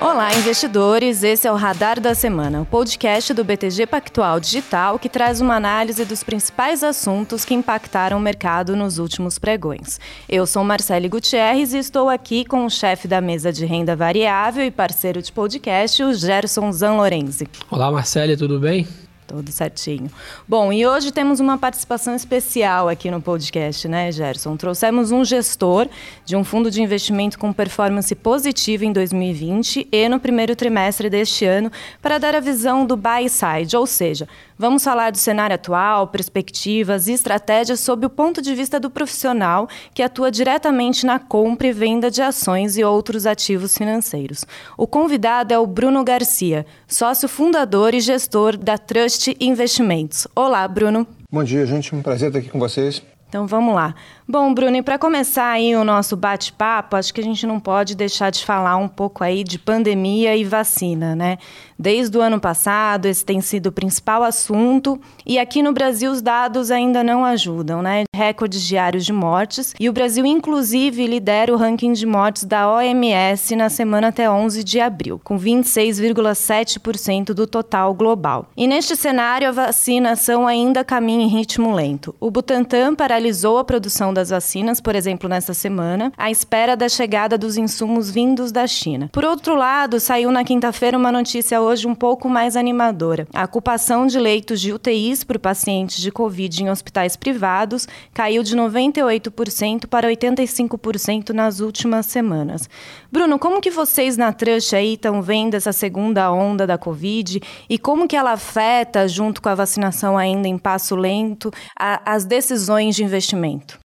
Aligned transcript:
Olá, 0.00 0.32
investidores. 0.34 1.22
Esse 1.22 1.46
é 1.46 1.52
o 1.52 1.56
Radar 1.56 2.00
da 2.00 2.14
Semana, 2.14 2.62
o 2.62 2.64
podcast 2.64 3.34
do 3.34 3.44
BTG 3.44 3.86
Pactual 3.86 4.40
Digital 4.40 4.98
que 4.98 5.10
traz 5.10 5.42
uma 5.42 5.56
análise 5.56 6.06
dos 6.06 6.24
principais 6.24 6.82
assuntos 6.82 7.44
que 7.44 7.52
impactaram 7.52 8.16
o 8.16 8.20
mercado 8.20 8.74
nos 8.74 8.98
últimos 8.98 9.38
pregões. 9.38 10.00
Eu 10.26 10.46
sou 10.46 10.64
Marcele 10.64 11.06
Gutierrez 11.06 11.74
e 11.74 11.78
estou 11.78 12.08
aqui 12.08 12.46
com 12.46 12.64
o 12.64 12.70
chefe 12.70 13.06
da 13.06 13.20
mesa 13.20 13.52
de 13.52 13.66
renda 13.66 13.94
variável 13.94 14.64
e 14.64 14.70
parceiro 14.70 15.20
de 15.20 15.30
podcast, 15.30 16.02
o 16.02 16.14
Gerson 16.14 16.72
Zanlorenzi. 16.72 17.46
Olá, 17.70 17.92
Marcele, 17.92 18.38
tudo 18.38 18.58
bem? 18.58 18.88
Tudo 19.30 19.52
certinho. 19.52 20.10
Bom, 20.48 20.72
e 20.72 20.84
hoje 20.84 21.12
temos 21.12 21.38
uma 21.38 21.56
participação 21.56 22.16
especial 22.16 22.88
aqui 22.88 23.12
no 23.12 23.22
podcast, 23.22 23.86
né, 23.86 24.10
Gerson? 24.10 24.56
Trouxemos 24.56 25.12
um 25.12 25.24
gestor 25.24 25.88
de 26.24 26.34
um 26.34 26.42
fundo 26.42 26.68
de 26.68 26.82
investimento 26.82 27.38
com 27.38 27.52
performance 27.52 28.12
positiva 28.16 28.84
em 28.84 28.92
2020 28.92 29.86
e 29.92 30.08
no 30.08 30.18
primeiro 30.18 30.56
trimestre 30.56 31.08
deste 31.08 31.44
ano 31.44 31.70
para 32.02 32.18
dar 32.18 32.34
a 32.34 32.40
visão 32.40 32.84
do 32.84 32.96
buy 32.96 33.28
side, 33.28 33.76
ou 33.76 33.86
seja, 33.86 34.26
vamos 34.58 34.82
falar 34.82 35.12
do 35.12 35.18
cenário 35.18 35.54
atual, 35.54 36.08
perspectivas 36.08 37.06
e 37.06 37.12
estratégias 37.12 37.78
sob 37.78 38.06
o 38.06 38.10
ponto 38.10 38.42
de 38.42 38.52
vista 38.52 38.80
do 38.80 38.90
profissional 38.90 39.68
que 39.94 40.02
atua 40.02 40.32
diretamente 40.32 41.06
na 41.06 41.20
compra 41.20 41.68
e 41.68 41.72
venda 41.72 42.10
de 42.10 42.20
ações 42.20 42.76
e 42.76 42.82
outros 42.82 43.26
ativos 43.26 43.78
financeiros. 43.78 44.44
O 44.76 44.88
convidado 44.88 45.54
é 45.54 45.58
o 45.58 45.68
Bruno 45.68 46.02
Garcia, 46.02 46.66
sócio 46.88 47.28
fundador 47.28 47.94
e 47.94 48.00
gestor 48.00 48.56
da 48.56 48.76
Trust 48.76 49.19
Investimentos. 49.40 50.26
Olá, 50.34 50.66
Bruno. 50.66 51.06
Bom 51.30 51.44
dia, 51.44 51.66
gente. 51.66 51.94
Um 51.94 52.02
prazer 52.02 52.28
estar 52.28 52.38
aqui 52.38 52.48
com 52.48 52.58
vocês. 52.58 53.02
Então 53.30 53.46
vamos 53.46 53.76
lá. 53.76 53.94
Bom, 54.28 54.52
Bruno, 54.52 54.76
e 54.76 54.82
para 54.82 54.98
começar 54.98 55.50
aí 55.50 55.74
o 55.74 55.84
nosso 55.84 56.16
bate-papo, 56.16 56.96
acho 56.96 57.14
que 57.14 57.20
a 57.20 57.24
gente 57.24 57.46
não 57.46 57.60
pode 57.60 57.94
deixar 57.94 58.30
de 58.30 58.44
falar 58.44 58.76
um 58.76 58.88
pouco 58.88 59.22
aí 59.22 59.44
de 59.44 59.58
pandemia 59.58 60.36
e 60.36 60.44
vacina, 60.44 61.14
né? 61.14 61.38
Desde 61.78 62.16
o 62.18 62.20
ano 62.20 62.38
passado, 62.38 63.06
esse 63.06 63.24
tem 63.24 63.40
sido 63.40 63.68
o 63.68 63.72
principal 63.72 64.22
assunto, 64.22 65.00
e 65.24 65.38
aqui 65.38 65.62
no 65.62 65.72
Brasil 65.72 66.12
os 66.12 66.20
dados 66.20 66.70
ainda 66.70 67.02
não 67.02 67.24
ajudam, 67.24 67.80
né? 67.82 68.04
Recordes 68.14 68.62
diários 68.62 69.04
de 69.06 69.12
mortes, 69.12 69.74
e 69.80 69.88
o 69.88 69.92
Brasil 69.92 70.26
inclusive 70.26 71.06
lidera 71.06 71.52
o 71.52 71.56
ranking 71.56 71.92
de 71.92 72.04
mortes 72.04 72.44
da 72.44 72.70
OMS 72.70 73.56
na 73.56 73.68
semana 73.68 74.08
até 74.08 74.30
11 74.30 74.62
de 74.62 74.78
abril, 74.78 75.20
com 75.24 75.38
26,7% 75.38 77.32
do 77.32 77.46
total 77.46 77.94
global. 77.94 78.48
E 78.56 78.66
neste 78.66 78.94
cenário, 78.94 79.48
a 79.48 79.52
vacinação 79.52 80.46
ainda 80.46 80.84
caminha 80.84 81.24
em 81.24 81.28
ritmo 81.28 81.74
lento. 81.74 82.14
O 82.20 82.30
Butantan 82.30 82.94
paralisou 83.20 83.58
a 83.58 83.64
produção 83.64 84.14
da 84.14 84.20
das 84.20 84.28
vacinas, 84.28 84.82
por 84.82 84.94
exemplo, 84.94 85.30
nesta 85.30 85.54
semana, 85.54 86.12
à 86.16 86.30
espera 86.30 86.76
da 86.76 86.90
chegada 86.90 87.38
dos 87.38 87.56
insumos 87.56 88.10
vindos 88.10 88.52
da 88.52 88.66
China. 88.66 89.08
Por 89.10 89.24
outro 89.24 89.54
lado, 89.54 89.98
saiu 89.98 90.30
na 90.30 90.44
quinta-feira 90.44 90.98
uma 90.98 91.10
notícia 91.10 91.58
hoje 91.58 91.88
um 91.88 91.94
pouco 91.94 92.28
mais 92.28 92.54
animadora. 92.54 93.26
A 93.32 93.44
ocupação 93.44 94.06
de 94.06 94.18
leitos 94.18 94.60
de 94.60 94.74
UTIs 94.74 95.24
por 95.24 95.38
pacientes 95.38 96.02
de 96.02 96.12
Covid 96.12 96.62
em 96.62 96.68
hospitais 96.68 97.16
privados 97.16 97.88
caiu 98.12 98.42
de 98.42 98.54
98% 98.54 99.86
para 99.86 100.06
85% 100.08 101.30
nas 101.30 101.60
últimas 101.60 102.04
semanas. 102.04 102.68
Bruno, 103.10 103.38
como 103.38 103.60
que 103.60 103.70
vocês 103.70 104.18
na 104.18 104.34
Trust 104.34 104.76
aí 104.76 104.94
estão 104.94 105.22
vendo 105.22 105.54
essa 105.54 105.72
segunda 105.72 106.30
onda 106.30 106.66
da 106.66 106.76
Covid 106.76 107.40
e 107.70 107.78
como 107.78 108.06
que 108.06 108.16
ela 108.16 108.32
afeta, 108.32 109.08
junto 109.08 109.40
com 109.40 109.48
a 109.48 109.54
vacinação 109.54 110.18
ainda 110.18 110.46
em 110.46 110.58
passo 110.58 110.94
lento, 110.94 111.50
a, 111.78 112.02
as 112.14 112.26
decisões 112.26 112.94
de 112.94 113.02
investimento? 113.10 113.78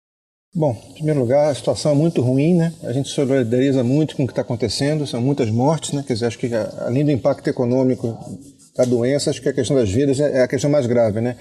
Bom, 0.57 0.77
em 0.91 0.93
primeiro 0.93 1.19
lugar, 1.19 1.51
a 1.51 1.53
situação 1.53 1.91
é 1.91 1.95
muito 1.95 2.21
ruim, 2.21 2.53
né? 2.53 2.73
A 2.83 2.93
gente 2.93 3.09
solidariza 3.09 3.83
muito 3.83 4.15
com 4.15 4.23
o 4.23 4.25
que 4.25 4.31
está 4.31 4.41
acontecendo, 4.41 5.05
são 5.05 5.21
muitas 5.21 5.49
mortes, 5.49 5.91
né? 5.91 6.01
Quer 6.07 6.13
dizer, 6.13 6.27
acho 6.27 6.39
que 6.39 6.49
além 6.79 7.03
do 7.03 7.11
impacto 7.11 7.49
econômico 7.49 8.17
da 8.77 8.85
doença, 8.85 9.29
acho 9.29 9.41
que 9.41 9.49
a 9.49 9.53
questão 9.53 9.75
das 9.75 9.91
vidas 9.91 10.17
é, 10.17 10.37
é 10.37 10.41
a 10.43 10.47
questão 10.47 10.69
mais 10.69 10.87
grave, 10.87 11.19
né? 11.19 11.35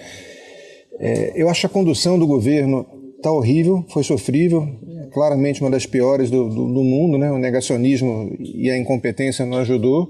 É, 0.98 1.32
eu 1.36 1.48
acho 1.48 1.64
a 1.66 1.70
condução 1.70 2.18
do 2.18 2.26
governo 2.26 2.84
está 3.16 3.30
horrível, 3.30 3.84
foi 3.88 4.02
sofrível, 4.02 4.68
é 5.04 5.06
claramente 5.12 5.60
uma 5.60 5.70
das 5.70 5.86
piores 5.86 6.28
do, 6.28 6.48
do, 6.48 6.74
do, 6.74 6.82
mundo, 6.82 7.16
né? 7.16 7.30
O 7.30 7.38
negacionismo 7.38 8.34
e 8.40 8.68
a 8.68 8.76
incompetência 8.76 9.46
não 9.46 9.58
ajudou. 9.58 10.08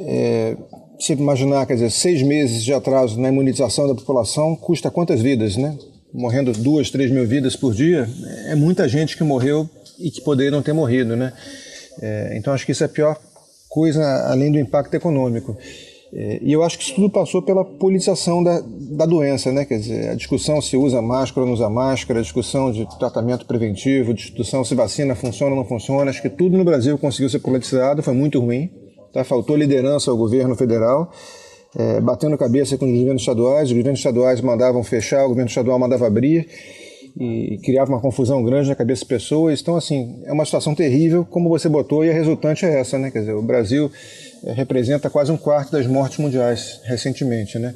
É, 0.00 0.56
se 0.98 1.12
imaginar, 1.12 1.66
quer 1.66 1.74
dizer, 1.74 1.90
seis 1.90 2.20
meses 2.20 2.64
de 2.64 2.72
atraso 2.74 3.20
na 3.20 3.28
imunização 3.28 3.86
da 3.86 3.94
população 3.94 4.56
custa 4.56 4.90
quantas 4.90 5.20
vidas, 5.20 5.56
né? 5.56 5.76
Morrendo 6.12 6.52
duas, 6.52 6.90
três 6.90 7.10
mil 7.10 7.26
vidas 7.26 7.56
por 7.56 7.74
dia, 7.74 8.08
é 8.46 8.54
muita 8.54 8.88
gente 8.88 9.16
que 9.16 9.24
morreu 9.24 9.68
e 9.98 10.10
que 10.10 10.20
poderia 10.20 10.50
não 10.50 10.62
ter 10.62 10.72
morrido, 10.72 11.16
né? 11.16 11.32
É, 12.00 12.36
então 12.36 12.52
acho 12.52 12.64
que 12.66 12.72
isso 12.72 12.82
é 12.82 12.86
a 12.86 12.88
pior 12.88 13.18
coisa 13.68 14.02
além 14.28 14.52
do 14.52 14.58
impacto 14.58 14.94
econômico. 14.94 15.56
É, 16.14 16.40
e 16.42 16.52
eu 16.52 16.62
acho 16.62 16.76
que 16.76 16.84
isso 16.84 16.94
tudo 16.94 17.08
passou 17.08 17.40
pela 17.40 17.64
politização 17.64 18.42
da, 18.42 18.62
da 18.62 19.06
doença, 19.06 19.50
né? 19.50 19.64
Quer 19.64 19.78
dizer, 19.78 20.08
a 20.10 20.14
discussão 20.14 20.60
se 20.60 20.76
usa 20.76 21.00
máscara 21.00 21.40
ou 21.40 21.46
não 21.46 21.54
usa 21.54 21.70
máscara, 21.70 22.18
a 22.18 22.22
discussão 22.22 22.70
de 22.70 22.86
tratamento 22.98 23.46
preventivo, 23.46 24.12
discussão 24.12 24.62
se 24.62 24.74
vacina 24.74 25.14
funciona 25.14 25.52
ou 25.52 25.62
não 25.62 25.66
funciona. 25.66 26.10
Acho 26.10 26.20
que 26.20 26.28
tudo 26.28 26.58
no 26.58 26.64
Brasil 26.64 26.98
conseguiu 26.98 27.30
ser 27.30 27.38
politizado, 27.38 28.02
foi 28.02 28.12
muito 28.12 28.38
ruim. 28.38 28.70
Tá? 29.12 29.24
Faltou 29.24 29.56
liderança 29.56 30.10
ao 30.10 30.16
governo 30.16 30.54
federal 30.54 31.10
é, 31.74 32.00
batendo 32.00 32.36
cabeça 32.36 32.76
com 32.76 32.86
os 32.86 32.98
governos 32.98 33.22
estaduais, 33.22 33.68
os 33.68 33.76
governos 33.76 34.00
estaduais 34.00 34.40
mandavam 34.40 34.82
fechar, 34.82 35.24
o 35.24 35.28
governo 35.28 35.48
estadual 35.48 35.78
mandava 35.78 36.06
abrir 36.06 36.48
e 37.16 37.58
criava 37.62 37.90
uma 37.90 38.00
confusão 38.00 38.42
grande 38.42 38.68
na 38.68 38.74
cabeça 38.74 39.02
das 39.02 39.08
pessoas. 39.08 39.60
Então, 39.60 39.76
assim, 39.76 40.22
é 40.24 40.32
uma 40.32 40.44
situação 40.44 40.74
terrível, 40.74 41.26
como 41.28 41.48
você 41.48 41.68
botou, 41.68 42.04
e 42.04 42.10
a 42.10 42.12
resultante 42.12 42.64
é 42.64 42.80
essa, 42.80 42.98
né? 42.98 43.10
Quer 43.10 43.20
dizer, 43.20 43.34
o 43.34 43.42
Brasil 43.42 43.90
é, 44.44 44.52
representa 44.52 45.10
quase 45.10 45.30
um 45.30 45.36
quarto 45.36 45.72
das 45.72 45.86
mortes 45.86 46.18
mundiais 46.18 46.80
recentemente, 46.84 47.58
né? 47.58 47.74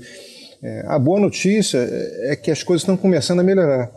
É, 0.63 0.85
a 0.87 0.99
boa 0.99 1.21
notícia 1.21 1.79
é 2.23 2.35
que 2.35 2.51
as 2.51 2.63
coisas 2.63 2.83
estão 2.83 2.97
começando 2.97 3.41
a 3.41 3.43
melhorar. 3.43 3.91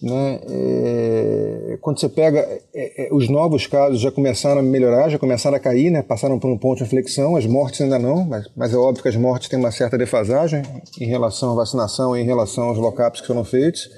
Né? 0.00 0.40
É, 0.50 1.78
quando 1.80 1.98
você 1.98 2.08
pega 2.08 2.40
é, 2.74 3.06
é, 3.06 3.08
os 3.12 3.30
novos 3.30 3.66
casos 3.66 3.98
já 3.98 4.10
começaram 4.10 4.60
a 4.60 4.62
melhorar, 4.62 5.08
já 5.08 5.18
começaram 5.18 5.56
a 5.56 5.60
cair, 5.60 5.90
né? 5.90 6.02
passaram 6.02 6.38
por 6.38 6.50
um 6.50 6.58
ponto 6.58 6.78
de 6.78 6.84
inflexão, 6.84 7.34
as 7.34 7.46
mortes 7.46 7.80
ainda 7.80 7.98
não, 7.98 8.24
mas, 8.24 8.46
mas 8.54 8.74
é 8.74 8.76
óbvio 8.76 9.02
que 9.02 9.08
as 9.08 9.16
mortes 9.16 9.48
têm 9.48 9.58
uma 9.58 9.70
certa 9.70 9.96
defasagem 9.96 10.62
em 11.00 11.06
relação 11.06 11.52
à 11.52 11.54
vacinação 11.54 12.16
e 12.16 12.20
em 12.20 12.24
relação 12.24 12.64
aos 12.64 12.78
lock-ups 12.78 13.22
que 13.22 13.26
foram 13.26 13.44
feitos. 13.44 13.88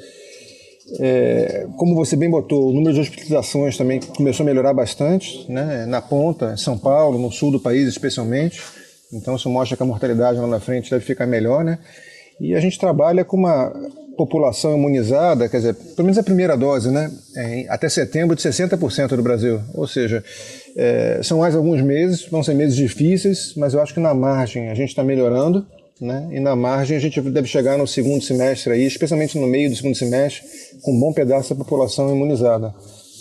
É, 1.01 1.67
como 1.77 1.95
você 1.95 2.17
bem 2.17 2.31
botou, 2.31 2.71
o 2.71 2.73
número 2.73 2.95
de 2.95 3.01
hospitalizações 3.01 3.77
também 3.77 4.01
começou 4.01 4.45
a 4.45 4.47
melhorar 4.47 4.73
bastante, 4.73 5.51
né? 5.51 5.85
na 5.85 6.01
ponta, 6.01 6.57
São 6.57 6.79
Paulo, 6.79 7.19
no 7.19 7.31
sul 7.33 7.51
do 7.51 7.61
país 7.61 7.89
especialmente. 7.89 8.63
Então 9.13 9.35
isso 9.35 9.51
mostra 9.51 9.77
que 9.77 9.83
a 9.83 9.87
mortalidade 9.87 10.39
lá 10.39 10.47
na 10.47 10.61
frente 10.61 10.91
deve 10.91 11.05
ficar 11.05 11.27
melhor, 11.27 11.65
né? 11.65 11.79
E 12.41 12.55
a 12.55 12.61
gente 12.61 12.79
trabalha 12.79 13.25
com 13.25 13.37
uma 13.37 13.73
população 14.19 14.77
imunizada, 14.77 15.49
quer 15.49 15.59
dizer, 15.59 15.75
pelo 15.75 16.07
menos 16.07 16.19
a 16.19 16.23
primeira 16.25 16.57
dose, 16.57 16.91
né, 16.91 17.09
é, 17.37 17.67
até 17.69 17.89
setembro 17.89 18.35
de 18.35 18.43
60% 18.43 19.15
do 19.15 19.23
Brasil. 19.23 19.61
Ou 19.75 19.87
seja, 19.87 20.25
é, 20.77 21.21
são 21.23 21.39
mais 21.39 21.55
alguns 21.55 21.81
meses, 21.81 22.27
vão 22.29 22.43
ser 22.43 22.55
meses 22.55 22.75
difíceis, 22.75 23.55
mas 23.57 23.75
eu 23.75 23.81
acho 23.81 23.95
que 23.95 24.01
na 24.01 24.13
margem 24.13 24.71
a 24.71 24.75
gente 24.75 24.89
está 24.89 25.05
melhorando, 25.05 25.65
né, 26.01 26.29
e 26.33 26.41
na 26.41 26.57
margem 26.57 26.97
a 26.97 27.01
gente 27.01 27.21
deve 27.21 27.47
chegar 27.47 27.79
no 27.79 27.87
segundo 27.87 28.23
semestre 28.23 28.73
aí, 28.73 28.85
especialmente 28.85 29.39
no 29.39 29.47
meio 29.47 29.71
do 29.71 29.77
segundo 29.77 29.95
semestre, 29.95 30.43
com 30.83 30.93
um 30.93 30.99
bom 30.99 31.13
pedaço 31.13 31.55
da 31.55 31.65
população 31.65 32.11
imunizada. 32.11 32.75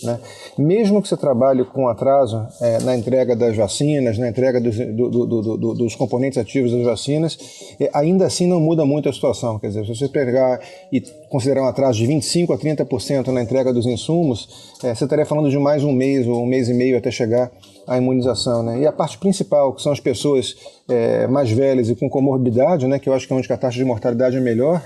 Né? 0.04 0.20
Mesmo 0.58 1.02
que 1.02 1.08
você 1.08 1.18
trabalhe 1.18 1.64
com 1.66 1.88
atraso 1.88 2.48
é, 2.62 2.80
na 2.80 2.96
entrega 2.96 3.36
das 3.36 3.56
vacinas, 3.56 4.18
na 4.18 4.30
entrega 4.30 4.60
dos, 4.60 4.76
do, 4.78 5.10
do, 5.10 5.58
do, 5.58 5.74
dos 5.74 5.96
componentes 5.96 6.38
ativos 6.38 6.72
das 6.72 6.84
vacinas, 6.84 7.38
é, 7.80 7.90
ainda 7.94 8.26
assim 8.26 8.48
não 8.48 8.60
muda 8.60 8.86
muito 8.86 9.10
a 9.10 9.14
situação. 9.14 9.60
Quer 9.60 9.68
dizer, 9.68 9.86
se 9.86 9.96
você 9.96 10.08
pegar 10.08 10.60
e 10.92 11.02
considerar 11.30 11.64
um 11.64 11.68
atraso 11.68 12.00
de 12.00 12.08
25% 12.08 12.54
a 12.54 12.58
30% 12.58 13.28
na 13.28 13.42
entrega 13.42 13.74
dos 13.74 13.86
insumos, 13.86 14.76
é, 14.84 14.94
você 14.94 15.04
estaria 15.04 15.26
falando 15.26 15.50
de 15.50 15.58
mais 15.58 15.84
um 15.84 15.92
mês 15.92 16.28
ou 16.28 16.42
um 16.42 16.46
mês 16.46 16.70
e 16.70 16.74
meio 16.74 16.98
até 16.98 17.12
chegar 17.12 17.52
à 17.88 17.98
imunização. 17.98 18.64
Né? 18.64 18.82
E 18.82 18.88
a 18.88 18.92
parte 18.92 19.18
principal, 19.18 19.74
que 19.74 19.82
são 19.82 19.92
as 19.92 20.00
pessoas 20.00 20.56
é, 20.88 21.28
mais 21.28 21.50
velhas 21.50 21.90
e 21.90 21.96
com 21.96 22.10
comorbidade, 22.10 22.88
né, 22.88 23.00
que 23.00 23.10
eu 23.10 23.14
acho 23.14 23.28
que 23.28 23.34
é 23.34 23.36
onde 23.36 23.52
a 23.52 23.58
taxa 23.58 23.78
de 23.78 23.86
mortalidade 23.86 24.38
é 24.38 24.40
melhor, 24.40 24.82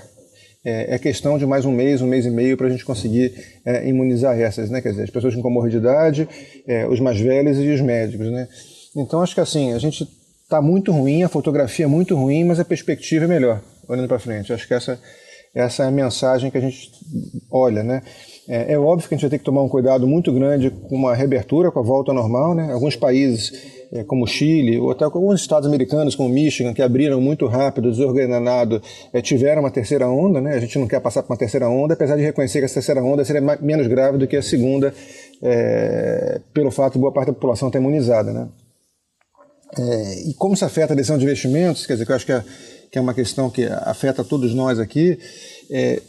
é, 0.64 0.94
é, 0.94 0.98
questão 0.98 1.36
de 1.38 1.44
mais 1.44 1.64
um 1.64 1.72
mês, 1.72 2.00
um 2.00 2.06
mês 2.06 2.24
e 2.24 2.30
meio 2.30 2.56
para 2.56 2.68
a 2.68 2.70
gente 2.70 2.84
conseguir 2.84 3.34
é, 3.64 3.88
imunizar 3.88 4.38
essas, 4.38 4.70
né? 4.70 4.80
Quer 4.80 4.90
dizer, 4.90 5.02
as 5.04 5.10
pessoas 5.10 5.34
com 5.34 5.42
comorbidade, 5.42 6.28
é, 6.66 6.86
os 6.86 7.00
mais 7.00 7.18
velhos 7.18 7.58
e 7.58 7.68
os 7.68 7.80
médicos, 7.80 8.30
né? 8.30 8.48
Então 8.96 9.20
acho 9.22 9.34
que 9.34 9.40
assim, 9.40 9.72
a 9.72 9.78
gente 9.78 10.06
está 10.44 10.62
muito 10.62 10.92
ruim, 10.92 11.22
a 11.22 11.28
fotografia 11.28 11.86
é 11.86 11.88
muito 11.88 12.14
ruim, 12.14 12.44
mas 12.44 12.60
a 12.60 12.64
perspectiva 12.64 13.24
é 13.24 13.28
melhor, 13.28 13.60
olhando 13.88 14.06
para 14.06 14.18
frente. 14.18 14.52
Acho 14.52 14.68
que 14.68 14.74
essa, 14.74 15.00
essa 15.54 15.84
é 15.84 15.86
a 15.86 15.90
mensagem 15.90 16.50
que 16.50 16.58
a 16.58 16.60
gente 16.60 16.90
olha, 17.50 17.82
né? 17.82 18.02
É, 18.48 18.74
é, 18.74 18.78
óbvio 18.78 19.08
que 19.08 19.14
a 19.14 19.16
gente 19.16 19.22
vai 19.22 19.30
ter 19.30 19.38
que 19.38 19.44
tomar 19.44 19.62
um 19.62 19.68
cuidado 19.68 20.06
muito 20.06 20.32
grande 20.32 20.70
com 20.70 20.94
uma 20.94 21.14
reabertura, 21.14 21.70
com 21.70 21.78
a 21.78 21.82
volta 21.82 22.12
normal, 22.12 22.54
né? 22.54 22.72
Alguns 22.72 22.94
países 22.94 23.81
é, 23.92 24.02
como 24.04 24.26
Chile, 24.26 24.78
ou 24.78 24.90
até 24.90 25.04
alguns 25.04 25.40
estados 25.40 25.68
americanos, 25.68 26.14
como 26.14 26.28
Michigan, 26.28 26.72
que 26.72 26.80
abriram 26.80 27.20
muito 27.20 27.46
rápido, 27.46 27.90
desordenado, 27.90 28.82
é, 29.12 29.20
tiveram 29.20 29.60
uma 29.60 29.70
terceira 29.70 30.08
onda. 30.08 30.40
Né? 30.40 30.54
A 30.54 30.60
gente 30.60 30.78
não 30.78 30.86
quer 30.86 31.00
passar 31.00 31.22
por 31.22 31.32
uma 31.32 31.38
terceira 31.38 31.68
onda, 31.68 31.94
apesar 31.94 32.16
de 32.16 32.22
reconhecer 32.22 32.60
que 32.60 32.64
essa 32.64 32.74
terceira 32.74 33.02
onda 33.02 33.24
seria 33.24 33.42
mais, 33.42 33.60
menos 33.60 33.86
grave 33.86 34.16
do 34.16 34.26
que 34.26 34.36
a 34.36 34.42
segunda, 34.42 34.94
é, 35.42 36.40
pelo 36.54 36.70
fato 36.70 36.94
de 36.94 36.98
boa 37.00 37.12
parte 37.12 37.26
da 37.28 37.34
população 37.34 37.68
estar 37.68 37.78
imunizada. 37.78 38.32
Né? 38.32 38.48
É, 39.78 40.28
e 40.28 40.34
como 40.34 40.54
isso 40.54 40.64
afeta 40.64 40.94
a 40.94 40.96
decisão 40.96 41.18
de 41.18 41.24
investimentos, 41.24 41.86
quer 41.86 41.94
dizer, 41.94 42.06
que 42.06 42.12
eu 42.12 42.16
acho 42.16 42.26
que 42.26 42.32
é, 42.32 42.42
que 42.90 42.98
é 42.98 43.00
uma 43.00 43.14
questão 43.14 43.48
que 43.48 43.64
afeta 43.64 44.22
todos 44.22 44.54
nós 44.54 44.78
aqui, 44.78 45.18
é, 45.70 46.00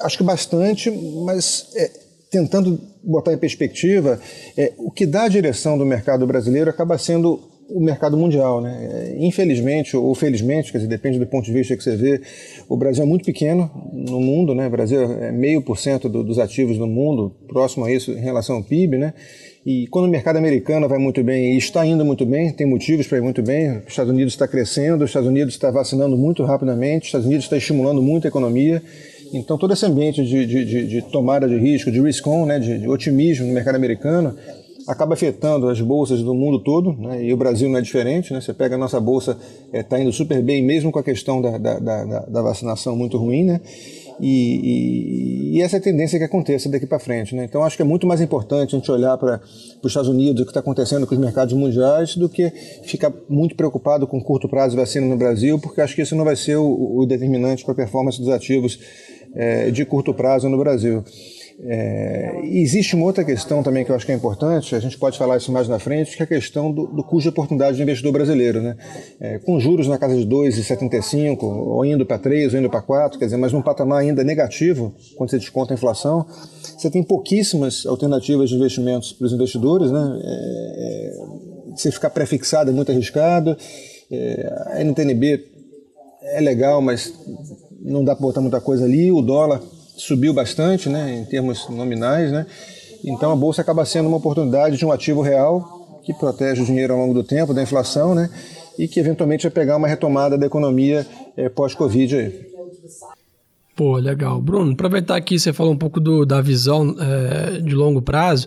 acho 0.00 0.18
que 0.18 0.24
bastante, 0.24 0.90
mas 1.24 1.68
é, 1.74 1.90
tentando 2.34 2.80
botar 3.00 3.32
em 3.32 3.38
perspectiva, 3.38 4.18
é, 4.58 4.72
o 4.76 4.90
que 4.90 5.06
dá 5.06 5.22
a 5.22 5.28
direção 5.28 5.78
do 5.78 5.86
mercado 5.86 6.26
brasileiro 6.26 6.68
acaba 6.68 6.98
sendo 6.98 7.40
o 7.68 7.80
mercado 7.80 8.16
mundial. 8.16 8.60
Né? 8.60 9.14
Infelizmente 9.20 9.96
ou 9.96 10.12
felizmente, 10.16 10.72
quer 10.72 10.78
dizer, 10.78 10.90
depende 10.90 11.20
do 11.20 11.26
ponto 11.26 11.44
de 11.44 11.52
vista 11.52 11.76
que 11.76 11.82
você 11.84 11.96
vê, 11.96 12.20
o 12.68 12.76
Brasil 12.76 13.04
é 13.04 13.06
muito 13.06 13.24
pequeno 13.24 13.70
no 13.92 14.20
mundo, 14.20 14.52
né? 14.52 14.66
o 14.66 14.70
Brasil 14.70 15.00
é 15.00 15.30
meio 15.30 15.62
por 15.62 15.78
cento 15.78 16.08
dos 16.08 16.40
ativos 16.40 16.76
do 16.76 16.88
mundo, 16.88 17.32
próximo 17.46 17.84
a 17.84 17.92
isso 17.92 18.10
em 18.10 18.20
relação 18.20 18.56
ao 18.56 18.64
PIB, 18.64 18.98
né? 18.98 19.14
E 19.64 19.86
quando 19.86 20.04
o 20.04 20.08
mercado 20.08 20.36
americano 20.36 20.86
vai 20.86 20.98
muito 20.98 21.24
bem 21.24 21.54
e 21.54 21.56
está 21.56 21.86
indo 21.86 22.04
muito 22.04 22.26
bem, 22.26 22.52
tem 22.52 22.66
motivos 22.66 23.06
para 23.06 23.16
ir 23.16 23.22
muito 23.22 23.42
bem, 23.42 23.78
os 23.78 23.88
Estados 23.88 24.12
Unidos 24.12 24.34
está 24.34 24.46
crescendo, 24.46 25.04
os 25.04 25.10
Estados 25.10 25.28
Unidos 25.28 25.54
está 25.54 25.70
vacinando 25.70 26.18
muito 26.18 26.44
rapidamente, 26.44 27.02
os 27.02 27.06
Estados 27.06 27.26
Unidos 27.26 27.46
está 27.46 27.56
estimulando 27.56 28.02
muito 28.02 28.26
a 28.26 28.28
economia. 28.28 28.82
Então, 29.38 29.58
todo 29.58 29.72
esse 29.72 29.84
ambiente 29.84 30.24
de, 30.24 30.46
de, 30.46 30.64
de, 30.64 30.86
de 30.86 31.02
tomada 31.02 31.48
de 31.48 31.56
risco, 31.56 31.90
de 31.90 32.00
risk-on, 32.00 32.46
né, 32.46 32.58
de, 32.58 32.88
otimismo 32.88 33.46
no 33.46 33.52
mercado 33.52 33.74
americano, 33.74 34.36
acaba 34.86 35.14
afetando 35.14 35.68
as 35.68 35.80
bolsas 35.80 36.22
do 36.22 36.34
mundo 36.34 36.58
todo, 36.58 36.92
né, 36.92 37.24
e 37.24 37.32
o 37.32 37.36
Brasil 37.36 37.68
não 37.68 37.78
é 37.78 37.80
diferente. 37.80 38.32
Né, 38.32 38.40
você 38.40 38.54
pega 38.54 38.76
a 38.76 38.78
nossa 38.78 39.00
bolsa, 39.00 39.36
está 39.72 39.98
é, 39.98 40.02
indo 40.02 40.12
super 40.12 40.40
bem, 40.42 40.62
mesmo 40.62 40.92
com 40.92 40.98
a 40.98 41.02
questão 41.02 41.42
da, 41.42 41.58
da, 41.58 41.78
da, 41.78 42.20
da 42.20 42.42
vacinação 42.42 42.94
muito 42.94 43.18
ruim. 43.18 43.44
Né, 43.44 43.60
e, 44.20 45.50
e, 45.52 45.56
e, 45.56 45.62
essa 45.62 45.76
é 45.76 45.78
a 45.78 45.82
tendência 45.82 46.18
que 46.18 46.24
aconteça 46.24 46.68
daqui 46.68 46.86
para 46.86 46.98
frente. 46.98 47.34
Né? 47.34 47.44
Então, 47.44 47.64
acho 47.64 47.76
que 47.76 47.82
é 47.82 47.84
muito 47.84 48.06
mais 48.06 48.20
importante 48.20 48.74
a 48.74 48.78
gente 48.78 48.90
olhar 48.90 49.16
para 49.18 49.40
os 49.82 49.90
Estados 49.90 50.08
Unidos, 50.08 50.42
o 50.42 50.44
que 50.44 50.50
está 50.50 50.60
acontecendo 50.60 51.06
com 51.06 51.14
os 51.14 51.20
mercados 51.20 51.52
mundiais, 51.54 52.16
do 52.16 52.28
que 52.28 52.50
ficar 52.82 53.12
muito 53.28 53.56
preocupado 53.56 54.06
com 54.06 54.20
curto 54.22 54.48
prazo 54.48 54.70
de 54.70 54.76
vacina 54.76 55.06
no 55.06 55.16
Brasil, 55.16 55.58
porque 55.58 55.80
acho 55.80 55.94
que 55.94 56.02
isso 56.02 56.14
não 56.14 56.24
vai 56.24 56.36
ser 56.36 56.56
o, 56.56 56.98
o 56.98 57.06
determinante 57.06 57.64
para 57.64 57.72
a 57.72 57.76
performance 57.76 58.20
dos 58.20 58.28
ativos 58.28 58.78
é, 59.34 59.70
de 59.70 59.84
curto 59.84 60.14
prazo 60.14 60.48
no 60.48 60.58
Brasil. 60.58 61.04
É, 61.60 62.40
existe 62.42 62.96
uma 62.96 63.04
outra 63.04 63.24
questão 63.24 63.62
também 63.62 63.84
que 63.84 63.90
eu 63.90 63.94
acho 63.94 64.04
que 64.04 64.10
é 64.10 64.14
importante, 64.14 64.74
a 64.74 64.80
gente 64.80 64.98
pode 64.98 65.16
falar 65.16 65.36
isso 65.36 65.52
mais 65.52 65.68
na 65.68 65.78
frente, 65.78 66.16
que 66.16 66.22
é 66.22 66.24
a 66.24 66.26
questão 66.26 66.72
do, 66.72 66.86
do 66.88 67.04
custo 67.04 67.22
de 67.22 67.28
oportunidade 67.28 67.76
do 67.76 67.82
investidor 67.82 68.12
brasileiro. 68.12 68.60
Né? 68.60 68.76
É, 69.20 69.38
com 69.38 69.60
juros 69.60 69.86
na 69.86 69.96
casa 69.96 70.16
de 70.16 70.26
2,75, 70.26 71.42
ou 71.42 71.84
indo 71.84 72.04
para 72.04 72.18
3, 72.18 72.54
ou 72.54 72.60
indo 72.60 72.68
para 72.68 72.82
4, 72.82 73.18
quer 73.18 73.26
dizer, 73.26 73.36
mas 73.36 73.52
num 73.52 73.62
patamar 73.62 74.00
ainda 74.00 74.24
negativo, 74.24 74.94
quando 75.16 75.30
você 75.30 75.38
desconta 75.38 75.72
a 75.72 75.76
inflação, 75.76 76.26
você 76.76 76.90
tem 76.90 77.02
pouquíssimas 77.04 77.86
alternativas 77.86 78.50
de 78.50 78.56
investimentos 78.56 79.12
para 79.12 79.26
os 79.26 79.32
investidores. 79.32 79.92
Né? 79.92 80.20
É, 80.24 81.10
é 81.10 81.54
você 81.76 81.90
ficar 81.90 82.10
prefixado 82.10 82.70
é 82.70 82.72
muito 82.72 82.90
arriscado. 82.90 83.56
É, 84.10 84.74
a 84.74 84.80
NTNB 84.84 85.44
é 86.22 86.40
legal, 86.40 86.80
mas 86.80 87.12
não 87.84 88.02
dá 88.02 88.16
para 88.16 88.22
botar 88.22 88.40
muita 88.40 88.60
coisa 88.60 88.84
ali. 88.84 89.12
O 89.12 89.20
dólar 89.20 89.60
subiu 89.96 90.32
bastante, 90.32 90.88
né, 90.88 91.18
em 91.20 91.24
termos 91.24 91.68
nominais, 91.68 92.32
né? 92.32 92.46
Então 93.04 93.30
a 93.30 93.36
bolsa 93.36 93.60
acaba 93.60 93.84
sendo 93.84 94.08
uma 94.08 94.16
oportunidade 94.16 94.78
de 94.78 94.86
um 94.86 94.90
ativo 94.90 95.20
real 95.20 96.00
que 96.02 96.14
protege 96.14 96.62
o 96.62 96.64
dinheiro 96.64 96.94
ao 96.94 97.00
longo 97.00 97.14
do 97.14 97.22
tempo 97.22 97.52
da 97.52 97.62
inflação, 97.62 98.14
né? 98.14 98.30
E 98.78 98.88
que 98.88 98.98
eventualmente 98.98 99.42
vai 99.42 99.50
pegar 99.50 99.76
uma 99.76 99.86
retomada 99.86 100.36
da 100.38 100.46
economia 100.46 101.06
é, 101.36 101.48
pós-Covid. 101.48 102.46
Pô, 103.76 103.96
legal. 103.96 104.40
Bruno, 104.40 104.72
aproveitar 104.72 105.16
aqui, 105.16 105.36
você 105.36 105.52
falou 105.52 105.72
um 105.72 105.76
pouco 105.76 105.98
do, 105.98 106.24
da 106.24 106.40
visão 106.40 106.94
é, 106.96 107.60
de 107.60 107.74
longo 107.74 108.00
prazo, 108.00 108.46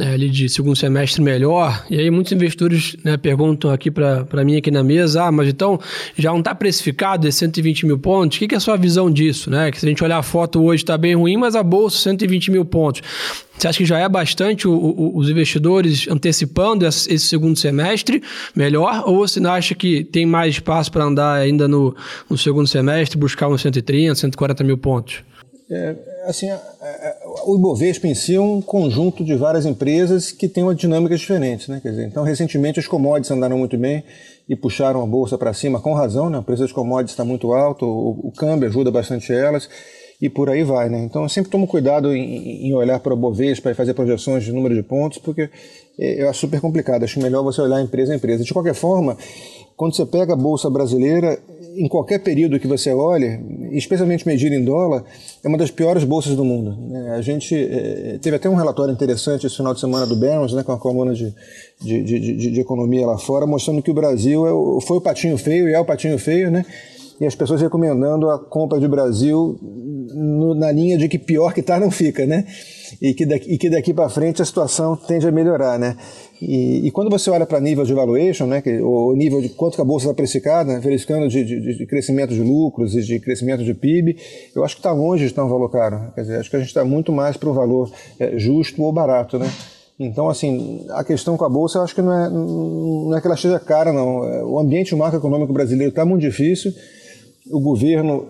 é, 0.00 0.14
ali 0.14 0.28
de 0.28 0.48
segundo 0.48 0.74
semestre 0.74 1.22
melhor, 1.22 1.84
e 1.88 2.00
aí 2.00 2.10
muitos 2.10 2.32
investidores 2.32 2.96
né, 3.04 3.16
perguntam 3.16 3.70
aqui 3.70 3.92
para 3.92 4.44
mim 4.44 4.56
aqui 4.56 4.72
na 4.72 4.82
mesa, 4.82 5.22
ah, 5.22 5.30
mas 5.30 5.48
então 5.48 5.78
já 6.18 6.32
não 6.32 6.40
está 6.40 6.52
precificado 6.52 7.28
esses 7.28 7.38
120 7.38 7.86
mil 7.86 7.98
pontos? 7.98 8.36
O 8.36 8.40
que, 8.40 8.48
que, 8.48 8.54
é 8.56 8.58
a 8.58 8.60
sua 8.60 8.76
visão 8.76 9.08
disso? 9.08 9.50
Né? 9.50 9.70
Que 9.70 9.78
se 9.78 9.86
a 9.86 9.88
gente 9.88 10.02
olhar 10.02 10.18
a 10.18 10.22
foto 10.22 10.60
hoje 10.60 10.82
está 10.82 10.98
bem 10.98 11.14
ruim, 11.14 11.36
mas 11.36 11.54
a 11.54 11.62
bolsa 11.62 11.98
120 11.98 12.50
mil 12.50 12.64
pontos. 12.64 13.02
Você 13.58 13.68
acha 13.68 13.78
que 13.78 13.84
já 13.86 13.98
é 13.98 14.08
bastante 14.08 14.68
o, 14.68 14.72
o, 14.72 15.16
os 15.16 15.30
investidores 15.30 16.06
antecipando 16.08 16.86
esse, 16.86 17.18
segundo 17.18 17.58
semestre 17.58 18.22
melhor? 18.54 19.04
Ou 19.06 19.26
você 19.26 19.44
acha 19.46 19.74
que 19.74 20.04
tem 20.04 20.26
mais 20.26 20.54
espaço 20.54 20.92
para 20.92 21.04
andar 21.04 21.34
ainda 21.34 21.66
no, 21.66 21.96
no, 22.28 22.36
segundo 22.36 22.66
semestre, 22.66 23.18
buscar 23.18 23.48
uns 23.48 23.62
130, 23.62 24.14
140 24.14 24.62
mil 24.62 24.76
pontos? 24.76 25.24
É, 25.68 25.96
assim, 26.26 26.48
o 27.44 27.56
Ibovespa 27.56 28.06
em 28.06 28.14
si 28.14 28.36
é 28.36 28.40
um 28.40 28.60
conjunto 28.60 29.24
de 29.24 29.34
várias 29.34 29.64
empresas 29.64 30.30
que 30.30 30.48
tem 30.48 30.62
uma 30.62 30.74
dinâmica 30.74 31.16
diferente. 31.16 31.70
Né? 31.70 31.80
Quer 31.82 31.90
dizer, 31.90 32.06
então, 32.06 32.22
recentemente, 32.22 32.78
as 32.78 32.86
commodities 32.86 33.30
andaram 33.30 33.58
muito 33.58 33.76
bem 33.78 34.04
e 34.48 34.54
puxaram 34.54 35.02
a 35.02 35.06
bolsa 35.06 35.36
para 35.38 35.52
cima 35.54 35.80
com 35.80 35.94
razão. 35.94 36.28
Né? 36.28 36.38
O 36.38 36.42
preço 36.42 36.62
das 36.62 36.72
commodities 36.72 37.12
está 37.12 37.24
muito 37.24 37.52
alto, 37.52 37.86
o, 37.86 38.28
o 38.28 38.32
câmbio 38.32 38.68
ajuda 38.68 38.90
bastante 38.90 39.32
elas 39.32 39.68
e 40.20 40.30
por 40.30 40.48
aí 40.48 40.62
vai, 40.62 40.88
né? 40.88 41.04
Então 41.04 41.22
eu 41.22 41.28
sempre 41.28 41.50
tomo 41.50 41.66
cuidado 41.66 42.14
em, 42.14 42.66
em 42.68 42.74
olhar 42.74 42.98
para 43.00 43.12
o 43.12 43.16
Bovespa 43.16 43.70
e 43.70 43.74
fazer 43.74 43.94
projeções 43.94 44.44
de 44.44 44.52
número 44.52 44.74
de 44.74 44.82
pontos, 44.82 45.18
porque 45.18 45.50
é, 45.98 46.22
eu 46.22 46.30
acho 46.30 46.40
super 46.40 46.60
complicado. 46.60 47.04
Acho 47.04 47.20
melhor 47.20 47.42
você 47.42 47.60
olhar 47.60 47.80
empresa 47.82 48.12
a 48.12 48.16
empresa. 48.16 48.42
De 48.42 48.52
qualquer 48.52 48.74
forma, 48.74 49.16
quando 49.76 49.94
você 49.94 50.06
pega 50.06 50.32
a 50.32 50.36
bolsa 50.36 50.70
brasileira, 50.70 51.38
em 51.76 51.86
qualquer 51.86 52.20
período 52.20 52.58
que 52.58 52.66
você 52.66 52.92
olhe, 52.92 53.38
especialmente 53.72 54.26
medida 54.26 54.54
em 54.54 54.64
dólar, 54.64 55.04
é 55.44 55.48
uma 55.48 55.58
das 55.58 55.70
piores 55.70 56.02
bolsas 56.04 56.34
do 56.34 56.44
mundo. 56.44 56.74
Né? 56.88 57.10
A 57.10 57.20
gente 57.20 57.54
é, 57.54 58.18
teve 58.20 58.36
até 58.36 58.48
um 58.48 58.54
relatório 58.54 58.92
interessante 58.92 59.46
esse 59.46 59.56
final 59.56 59.74
de 59.74 59.80
semana 59.80 60.06
do 60.06 60.16
Barron's, 60.16 60.54
né, 60.54 60.62
com 60.62 60.72
a 60.72 60.78
coluna 60.78 61.12
de, 61.12 61.34
de, 61.80 62.02
de, 62.02 62.50
de, 62.50 62.60
economia 62.60 63.06
lá 63.06 63.18
fora, 63.18 63.46
mostrando 63.46 63.82
que 63.82 63.90
o 63.90 63.94
Brasil 63.94 64.46
é 64.46 64.52
o, 64.52 64.80
foi 64.80 64.96
o 64.96 65.00
patinho 65.00 65.36
feio 65.36 65.68
e 65.68 65.74
é 65.74 65.78
o 65.78 65.84
patinho 65.84 66.18
feio, 66.18 66.50
né? 66.50 66.64
E 67.20 67.26
as 67.26 67.34
pessoas 67.34 67.60
recomendando 67.60 68.28
a 68.30 68.38
compra 68.38 68.78
de 68.78 68.86
Brasil 68.86 69.58
no, 69.62 70.54
na 70.54 70.70
linha 70.70 70.98
de 70.98 71.08
que 71.08 71.18
pior 71.18 71.52
que 71.52 71.62
tá 71.62 71.80
não 71.80 71.90
fica, 71.90 72.26
né? 72.26 72.46
E 73.00 73.14
que 73.14 73.26
daqui, 73.26 73.70
daqui 73.70 73.94
para 73.94 74.08
frente 74.08 74.42
a 74.42 74.44
situação 74.44 74.96
tende 74.96 75.26
a 75.26 75.32
melhorar, 75.32 75.78
né? 75.78 75.96
E, 76.40 76.86
e 76.86 76.90
quando 76.90 77.10
você 77.10 77.30
olha 77.30 77.46
para 77.46 77.60
nível 77.60 77.84
de 77.84 77.94
valuation, 77.94 78.46
né, 78.46 78.60
que, 78.60 78.78
o 78.80 79.14
nível 79.14 79.40
de 79.40 79.48
quanto 79.48 79.74
que 79.74 79.80
a 79.80 79.84
bolsa 79.84 80.06
está 80.06 80.14
precificada, 80.14 80.74
né, 80.74 80.80
verificando 80.80 81.28
de, 81.28 81.42
de, 81.42 81.78
de, 81.78 81.86
crescimento 81.86 82.34
de 82.34 82.42
lucros 82.42 82.94
e 82.94 83.02
de 83.02 83.18
crescimento 83.18 83.64
de 83.64 83.72
PIB, 83.72 84.18
eu 84.54 84.62
acho 84.62 84.74
que 84.74 84.80
está 84.80 84.92
longe 84.92 85.24
de 85.24 85.30
estar 85.30 85.44
um 85.44 85.48
valor 85.48 85.70
caro. 85.70 86.12
Quer 86.14 86.20
dizer, 86.22 86.40
acho 86.40 86.50
que 86.50 86.56
a 86.56 86.58
gente 86.58 86.68
está 86.68 86.84
muito 86.84 87.10
mais 87.10 87.36
para 87.36 87.48
um 87.48 87.54
valor 87.54 87.90
é, 88.18 88.38
justo 88.38 88.82
ou 88.82 88.92
barato, 88.92 89.38
né? 89.38 89.50
Então, 89.98 90.28
assim, 90.28 90.84
a 90.90 91.02
questão 91.02 91.38
com 91.38 91.44
a 91.46 91.48
Bolsa, 91.48 91.78
eu 91.78 91.82
acho 91.82 91.94
que 91.94 92.02
não 92.02 92.12
é, 92.12 92.28
não 92.28 93.16
é 93.16 93.20
que 93.20 93.26
ela 93.26 93.34
esteja 93.34 93.58
cara, 93.58 93.94
não. 93.94 94.18
O 94.46 94.58
ambiente 94.58 94.94
macroeconômico 94.94 95.54
brasileiro 95.54 95.88
está 95.88 96.04
muito 96.04 96.20
difícil, 96.20 96.70
o 97.50 97.60
governo 97.60 98.26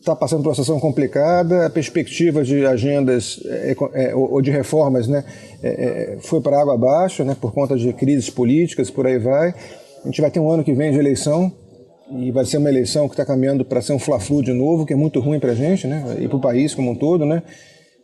está 0.00 0.16
passando 0.16 0.42
por 0.42 0.48
uma 0.48 0.54
situação 0.54 0.80
complicada, 0.80 1.66
a 1.66 1.70
perspectiva 1.70 2.42
de 2.42 2.64
agendas 2.64 3.40
é, 3.44 3.76
é, 3.92 4.14
ou 4.14 4.40
de 4.40 4.50
reformas 4.50 5.06
né, 5.06 5.24
é, 5.62 6.16
foi 6.22 6.40
para 6.40 6.60
água 6.60 6.74
abaixo, 6.74 7.22
né, 7.22 7.36
por 7.38 7.52
conta 7.52 7.76
de 7.76 7.92
crises 7.92 8.30
políticas, 8.30 8.90
por 8.90 9.06
aí 9.06 9.18
vai. 9.18 9.54
A 10.02 10.06
gente 10.06 10.20
vai 10.20 10.30
ter 10.30 10.40
um 10.40 10.50
ano 10.50 10.64
que 10.64 10.72
vem 10.72 10.90
de 10.90 10.98
eleição, 10.98 11.52
e 12.12 12.32
vai 12.32 12.44
ser 12.44 12.56
uma 12.56 12.68
eleição 12.68 13.06
que 13.06 13.12
está 13.12 13.24
caminhando 13.24 13.64
para 13.64 13.80
ser 13.80 13.92
um 13.92 13.98
fla-flu 13.98 14.42
de 14.42 14.52
novo, 14.52 14.84
que 14.84 14.92
é 14.92 14.96
muito 14.96 15.20
ruim 15.20 15.38
para 15.38 15.52
a 15.52 15.54
gente, 15.54 15.86
né, 15.86 16.16
e 16.18 16.26
para 16.26 16.36
o 16.36 16.40
país 16.40 16.74
como 16.74 16.90
um 16.90 16.96
todo, 16.96 17.26
né. 17.26 17.42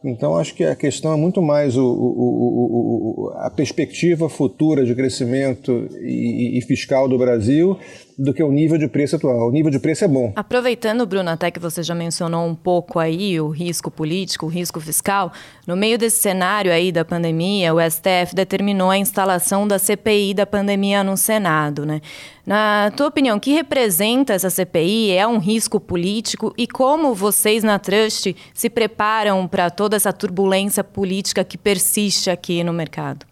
Então, 0.05 0.37
acho 0.37 0.55
que 0.55 0.63
a 0.63 0.77
questão 0.77 1.13
é 1.13 1.17
muito 1.17 1.43
mais 1.43 1.77
o, 1.77 1.85
o, 1.85 3.25
o, 3.25 3.31
a 3.37 3.51
perspectiva 3.51 4.29
futura 4.29 4.85
de 4.85 4.95
crescimento 4.95 5.89
e, 6.01 6.59
e, 6.59 6.63
fiscal 6.63 7.09
do 7.09 7.19
Brasil 7.19 7.77
do 8.19 8.33
que 8.33 8.43
o 8.43 8.51
nível 8.51 8.79
de 8.79 8.89
preço 8.89 9.17
atual. 9.17 9.49
O 9.49 9.53
nível 9.53 9.71
de 9.71 9.79
preço 9.79 10.05
é 10.05 10.09
bom. 10.09 10.33
Aproveitando, 10.35 11.07
Bruno, 11.07 11.29
até 11.29 11.51
que 11.51 11.61
você 11.61 11.83
já 11.83 11.95
mencionou 11.95 12.47
um 12.47 12.55
pouco 12.55 12.99
aí 12.99 13.39
o 13.39 13.49
risco 13.49 13.91
político, 13.91 14.47
o 14.47 14.49
risco 14.49 14.81
fiscal, 14.81 15.33
no 15.67 15.77
meio 15.77 15.99
desse 15.99 16.19
cenário 16.23 16.73
aí 16.73 16.91
da 16.91 17.05
pandemia, 17.05 17.75
o 17.75 17.81
STF 17.81 18.35
determinou 18.35 18.91
a 18.91 18.97
instalação 18.97 19.69
da 19.69 19.79
CPI 19.79 20.33
da 20.33 20.47
pandemia 20.47 21.05
no 21.05 21.17
Senado, 21.17 21.85
né? 21.85 22.01
Na 22.47 22.91
tua 22.97 23.09
opinião, 23.09 23.37
o 23.37 23.41
que 23.41 23.53
representa 23.53 24.33
essa 24.33 24.49
CPI? 24.49 25.11
É 25.11 25.27
um 25.27 25.39
risco 25.39 25.79
político? 25.79 26.55
E 26.57 26.67
como 26.67 27.13
vocês 27.13 27.63
na 27.63 27.79
Trust 27.79 28.35
se 28.55 28.71
preparam 28.71 29.47
para 29.47 29.69
toda 29.69 29.97
essa 29.97 30.13
turbulência 30.13 30.83
política 30.83 31.45
que 31.45 31.59
persiste 31.59 32.31
aqui 32.31 32.65
no 32.65 32.73
mercado? 32.73 33.27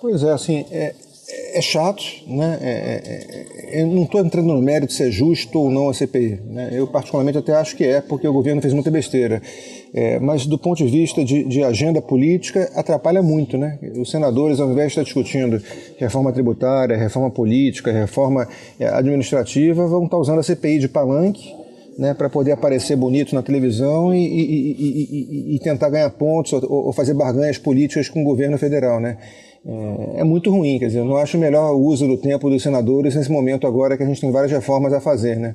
Pois 0.00 0.22
é, 0.22 0.32
assim, 0.32 0.64
é, 0.70 0.94
é 1.28 1.60
chato, 1.60 2.02
né? 2.26 2.58
É, 2.60 2.70
é, 2.70 3.78
é 3.78 3.80
eu 3.82 3.86
não 3.86 4.02
estou 4.02 4.20
entrando 4.20 4.48
no 4.48 4.60
mérito 4.60 4.92
se 4.92 5.02
é 5.02 5.10
justo 5.10 5.58
ou 5.58 5.70
não 5.70 5.88
a 5.88 5.94
CPI. 5.94 6.40
Né? 6.46 6.70
Eu, 6.72 6.86
particularmente, 6.86 7.38
até 7.38 7.54
acho 7.54 7.74
que 7.74 7.84
é, 7.84 8.00
porque 8.00 8.28
o 8.28 8.32
governo 8.32 8.60
fez 8.60 8.74
muita 8.74 8.90
besteira. 8.90 9.40
É, 9.94 10.18
mas, 10.18 10.46
do 10.46 10.58
ponto 10.58 10.84
de 10.84 10.90
vista 10.90 11.24
de, 11.24 11.44
de, 11.44 11.62
agenda 11.62 12.02
política, 12.02 12.70
atrapalha 12.74 13.22
muito. 13.22 13.56
Né? 13.56 13.78
Os 13.96 14.10
senadores, 14.10 14.60
ao 14.60 14.70
invés 14.70 14.88
de 14.88 14.92
estar 14.92 15.04
discutindo 15.04 15.62
reforma 15.96 16.32
tributária, 16.32 16.96
reforma 16.96 17.30
política, 17.30 17.90
reforma 17.92 18.46
é, 18.78 18.86
administrativa, 18.88 19.86
vão 19.86 20.04
estar 20.04 20.18
usando 20.18 20.40
a 20.40 20.42
CPI 20.42 20.80
de 20.80 20.88
palanque 20.88 21.54
né, 21.98 22.14
para 22.14 22.28
poder 22.28 22.52
aparecer 22.52 22.96
bonito 22.96 23.34
na 23.34 23.42
televisão 23.42 24.14
e, 24.14 24.18
e, 24.18 25.52
e, 25.52 25.56
e 25.56 25.58
tentar 25.60 25.90
ganhar 25.90 26.10
pontos 26.10 26.52
ou, 26.52 26.86
ou, 26.86 26.92
fazer 26.92 27.14
barganhas 27.14 27.58
políticas 27.58 28.08
com 28.08 28.22
o 28.22 28.24
governo 28.24 28.58
federal. 28.58 29.00
Né? 29.00 29.18
É, 29.64 30.20
é, 30.20 30.24
muito 30.24 30.50
ruim, 30.50 30.78
quer 30.78 30.86
dizer, 30.86 30.98
eu 30.98 31.04
não 31.04 31.16
acho 31.16 31.38
melhor 31.38 31.72
o 31.72 31.80
uso 31.80 32.06
do 32.06 32.16
tempo 32.16 32.50
dos 32.50 32.62
senadores 32.62 33.14
nesse 33.14 33.30
momento 33.30 33.66
agora 33.66 33.96
que 33.96 34.02
a 34.02 34.06
gente 34.06 34.20
tem 34.20 34.30
várias 34.30 34.50
reformas 34.50 34.92
a 34.92 35.00
fazer. 35.00 35.36
Né? 35.36 35.54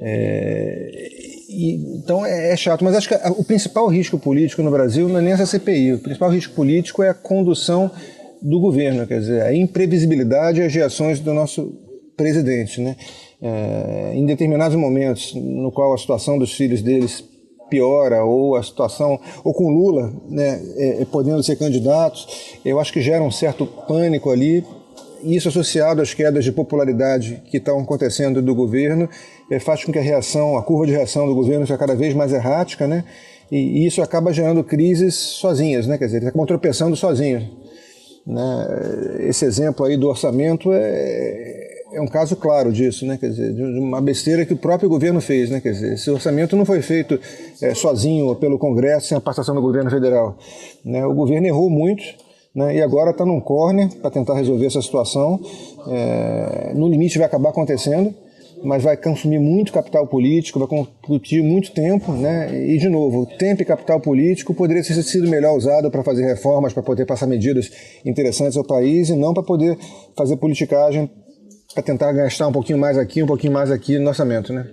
É, 0.00 1.08
então 1.48 2.24
é, 2.26 2.52
é, 2.52 2.56
chato, 2.56 2.84
mas 2.84 2.94
acho 2.94 3.08
que 3.08 3.14
o 3.14 3.44
principal 3.44 3.88
risco 3.88 4.18
político 4.18 4.62
no 4.62 4.70
Brasil 4.70 5.08
não 5.08 5.18
é 5.18 5.22
nem 5.22 5.32
essa 5.32 5.46
CPI, 5.46 5.94
o 5.94 5.98
principal 5.98 6.30
risco 6.30 6.54
político 6.54 7.02
é 7.02 7.08
a 7.08 7.14
condução 7.14 7.90
do 8.40 8.60
governo, 8.60 9.06
quer 9.06 9.20
dizer, 9.20 9.42
a 9.42 9.54
imprevisibilidade 9.54 10.60
e 10.60 10.64
as 10.64 10.74
reações 10.74 11.20
do 11.20 11.32
nosso 11.32 11.72
presidente. 12.16 12.80
Né? 12.80 12.96
É, 13.40 14.12
em 14.14 14.26
determinados 14.26 14.76
momentos 14.76 15.34
no 15.34 15.72
qual 15.72 15.92
a 15.94 15.98
situação 15.98 16.38
dos 16.38 16.52
filhos 16.52 16.82
deles 16.82 17.24
piora 17.72 18.22
ou 18.22 18.54
a 18.54 18.62
situação 18.62 19.18
ou 19.42 19.54
com 19.54 19.70
Lula 19.70 20.12
né, 20.28 20.60
é, 20.76 21.00
é, 21.00 21.04
podendo 21.06 21.42
ser 21.42 21.56
candidatos 21.56 22.58
eu 22.62 22.78
acho 22.78 22.92
que 22.92 23.00
gera 23.00 23.24
um 23.24 23.30
certo 23.30 23.66
pânico 23.66 24.30
ali. 24.30 24.62
Isso 25.24 25.48
associado 25.48 26.02
às 26.02 26.12
quedas 26.12 26.44
de 26.44 26.50
popularidade 26.52 27.42
que 27.48 27.56
estão 27.56 27.80
acontecendo 27.80 28.42
do 28.42 28.54
governo 28.54 29.08
é, 29.50 29.58
faz 29.58 29.84
com 29.84 29.92
que 29.92 29.98
a 29.98 30.02
reação 30.02 30.58
a 30.58 30.62
curva 30.62 30.84
de 30.84 30.92
reação 30.92 31.26
do 31.26 31.34
governo 31.34 31.66
seja 31.66 31.78
cada 31.78 31.94
vez 31.94 32.12
mais 32.12 32.32
errática 32.32 32.86
né? 32.86 33.04
E, 33.50 33.56
e 33.56 33.86
isso 33.86 34.02
acaba 34.02 34.32
gerando 34.32 34.62
crises 34.62 35.14
sozinhas 35.14 35.86
né? 35.86 35.96
Quer 35.96 36.06
dizer 36.06 36.18
eles 36.18 36.28
acabam 36.28 36.46
tropeçando 36.46 36.94
sozinhos 36.94 37.44
né? 38.26 38.66
Esse 39.20 39.46
exemplo 39.46 39.86
aí 39.86 39.96
do 39.96 40.08
orçamento 40.08 40.70
é 40.72 41.61
é 41.92 42.00
um 42.00 42.06
caso 42.06 42.34
claro 42.36 42.72
disso, 42.72 43.06
né? 43.06 43.16
Quer 43.18 43.28
dizer, 43.30 43.52
de 43.52 43.62
uma 43.62 44.00
besteira 44.00 44.44
que 44.44 44.54
o 44.54 44.56
próprio 44.56 44.88
governo 44.88 45.20
fez, 45.20 45.50
né? 45.50 45.60
Quer 45.60 45.72
dizer, 45.72 45.94
esse 45.94 46.10
orçamento 46.10 46.56
não 46.56 46.64
foi 46.64 46.80
feito 46.82 47.18
é, 47.60 47.74
sozinho 47.74 48.34
pelo 48.36 48.58
Congresso 48.58 49.08
sem 49.08 49.16
a 49.16 49.20
participação 49.20 49.54
do 49.54 49.60
governo 49.60 49.90
federal. 49.90 50.36
Né? 50.84 51.04
O 51.04 51.14
governo 51.14 51.46
errou 51.46 51.68
muito, 51.68 52.02
né? 52.54 52.76
E 52.76 52.82
agora 52.82 53.10
está 53.10 53.24
num 53.24 53.40
corner 53.40 53.88
para 54.00 54.10
tentar 54.10 54.34
resolver 54.34 54.66
essa 54.66 54.80
situação. 54.80 55.38
É, 55.86 56.72
no 56.74 56.88
limite 56.88 57.18
vai 57.18 57.26
acabar 57.26 57.50
acontecendo, 57.50 58.14
mas 58.64 58.82
vai 58.82 58.96
consumir 58.96 59.38
muito 59.38 59.72
capital 59.72 60.06
político, 60.06 60.58
vai 60.58 60.68
consumir 61.02 61.42
muito 61.42 61.72
tempo, 61.72 62.12
né? 62.12 62.50
E 62.68 62.78
de 62.78 62.88
novo, 62.88 63.26
tempo 63.38 63.62
e 63.62 63.64
capital 63.64 64.00
político 64.00 64.54
poderia 64.54 64.82
ter 64.82 64.94
sido 65.02 65.28
melhor 65.28 65.56
usado 65.56 65.90
para 65.90 66.02
fazer 66.02 66.24
reformas, 66.24 66.72
para 66.72 66.82
poder 66.82 67.04
passar 67.04 67.26
medidas 67.26 67.70
interessantes 68.04 68.56
ao 68.56 68.64
país 68.64 69.10
e 69.10 69.14
não 69.14 69.34
para 69.34 69.42
poder 69.42 69.76
fazer 70.16 70.36
politicagem 70.36 71.10
para 71.74 71.82
tentar 71.82 72.12
gastar 72.12 72.48
um 72.48 72.52
pouquinho 72.52 72.78
mais 72.78 72.98
aqui, 72.98 73.22
um 73.22 73.26
pouquinho 73.26 73.52
mais 73.52 73.70
aqui 73.70 73.98
no 73.98 74.08
orçamento, 74.08 74.52
né? 74.52 74.66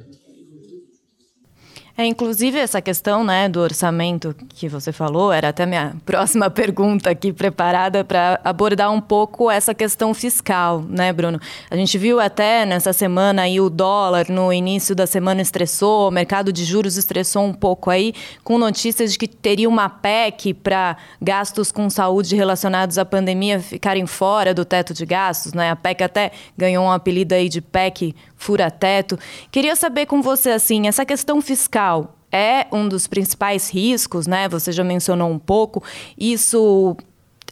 É, 1.99 2.05
inclusive, 2.05 2.57
essa 2.57 2.81
questão 2.81 3.25
né, 3.25 3.49
do 3.49 3.59
orçamento 3.59 4.33
que 4.55 4.69
você 4.69 4.89
falou, 4.89 5.33
era 5.33 5.49
até 5.49 5.65
minha 5.65 5.97
próxima 6.07 6.49
pergunta 6.49 7.09
aqui 7.09 7.33
preparada 7.33 8.05
para 8.05 8.39
abordar 8.41 8.89
um 8.89 9.01
pouco 9.01 9.51
essa 9.51 9.73
questão 9.73 10.13
fiscal, 10.13 10.81
né, 10.87 11.11
Bruno? 11.11 11.41
A 11.69 11.75
gente 11.75 11.97
viu 11.97 12.21
até 12.21 12.65
nessa 12.65 12.93
semana 12.93 13.41
aí 13.41 13.59
o 13.59 13.69
dólar 13.69 14.29
no 14.29 14.53
início 14.53 14.95
da 14.95 15.05
semana 15.05 15.41
estressou, 15.41 16.07
o 16.07 16.11
mercado 16.11 16.53
de 16.53 16.63
juros 16.63 16.95
estressou 16.95 17.43
um 17.43 17.53
pouco 17.53 17.89
aí, 17.89 18.13
com 18.45 18.57
notícias 18.57 19.11
de 19.11 19.19
que 19.19 19.27
teria 19.27 19.67
uma 19.67 19.89
PEC 19.89 20.53
para 20.53 20.95
gastos 21.21 21.69
com 21.69 21.89
saúde 21.89 22.33
relacionados 22.33 22.97
à 22.97 23.03
pandemia 23.03 23.59
ficarem 23.59 24.07
fora 24.07 24.53
do 24.53 24.63
teto 24.63 24.93
de 24.93 25.05
gastos, 25.05 25.51
né? 25.51 25.71
A 25.71 25.75
PEC 25.75 26.01
até 26.01 26.31
ganhou 26.57 26.85
um 26.85 26.91
apelido 26.93 27.35
aí 27.35 27.49
de 27.49 27.59
PEC 27.59 28.15
fura-teto. 28.37 29.19
Queria 29.51 29.75
saber 29.75 30.05
com 30.05 30.21
você, 30.21 30.51
assim, 30.51 30.87
essa 30.87 31.05
questão 31.05 31.41
fiscal 31.41 31.88
é 32.31 32.67
um 32.71 32.87
dos 32.87 33.07
principais 33.07 33.69
riscos, 33.69 34.27
né? 34.27 34.47
Você 34.49 34.71
já 34.71 34.83
mencionou 34.83 35.29
um 35.29 35.39
pouco. 35.39 35.83
Isso 36.17 36.95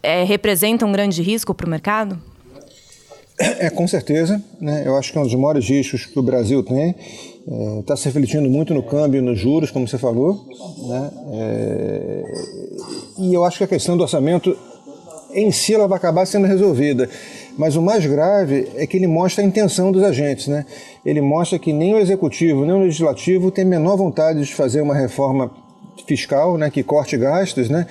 é, 0.04 0.24
representa 0.24 0.86
um 0.86 0.92
grande 0.92 1.22
risco 1.22 1.54
para 1.54 1.66
o 1.66 1.70
mercado? 1.70 2.22
É, 3.40 3.70
com 3.70 3.88
certeza. 3.88 4.42
Né? 4.60 4.84
Eu 4.86 4.96
acho 4.98 5.12
que 5.12 5.18
é 5.18 5.22
um 5.22 5.24
dos 5.24 5.36
maiores 5.36 5.68
riscos 5.68 6.06
que 6.06 6.18
o 6.18 6.24
Brasil 6.24 6.64
tem. 6.64 6.96
Está 7.80 7.94
é, 7.94 7.98
se 7.98 8.06
refletindo 8.06 8.50
muito 8.50 8.74
no 8.74 8.84
câmbio 8.84 9.20
e 9.20 9.22
nos 9.22 9.40
juros, 9.40 9.72
como 9.72 9.88
você 9.88 9.98
falou. 9.98 10.46
Né? 10.88 11.12
É, 11.34 12.24
e 13.20 13.34
eu 13.34 13.46
acho 13.46 13.58
que 13.60 13.64
a 13.64 13.68
questão 13.68 13.96
do 13.96 14.04
orçamento 14.04 14.58
em 15.34 15.52
si 15.52 15.74
ela 15.74 15.88
vai 15.88 15.98
acabar 15.98 16.26
sendo 16.26 16.48
resolvida. 16.48 17.10
Mas 17.58 17.76
o 17.76 17.82
mais 17.82 18.06
grave 18.06 18.70
é 18.76 18.86
que 18.86 18.96
ele 18.96 19.08
mostra 19.08 19.44
a 19.44 19.48
intenção 19.48 19.92
dos 19.92 20.04
agentes. 20.04 20.48
Né? 20.48 20.66
Ele 21.04 21.22
mostra 21.22 21.58
que 21.58 21.74
nem 21.74 21.96
o 21.96 21.98
executivo, 21.98 22.64
nem 22.64 22.76
o 22.76 22.80
legislativo 22.80 23.50
tem 23.50 23.66
menor 23.66 23.98
vontade 23.98 24.44
de 24.44 24.54
fazer 24.54 24.82
uma 24.82 24.96
reforma 24.96 25.52
fiscal 26.06 26.58
né, 26.58 26.70
que 26.70 26.84
corte 26.84 27.18
gastos. 27.18 27.68
Né? 27.68 27.88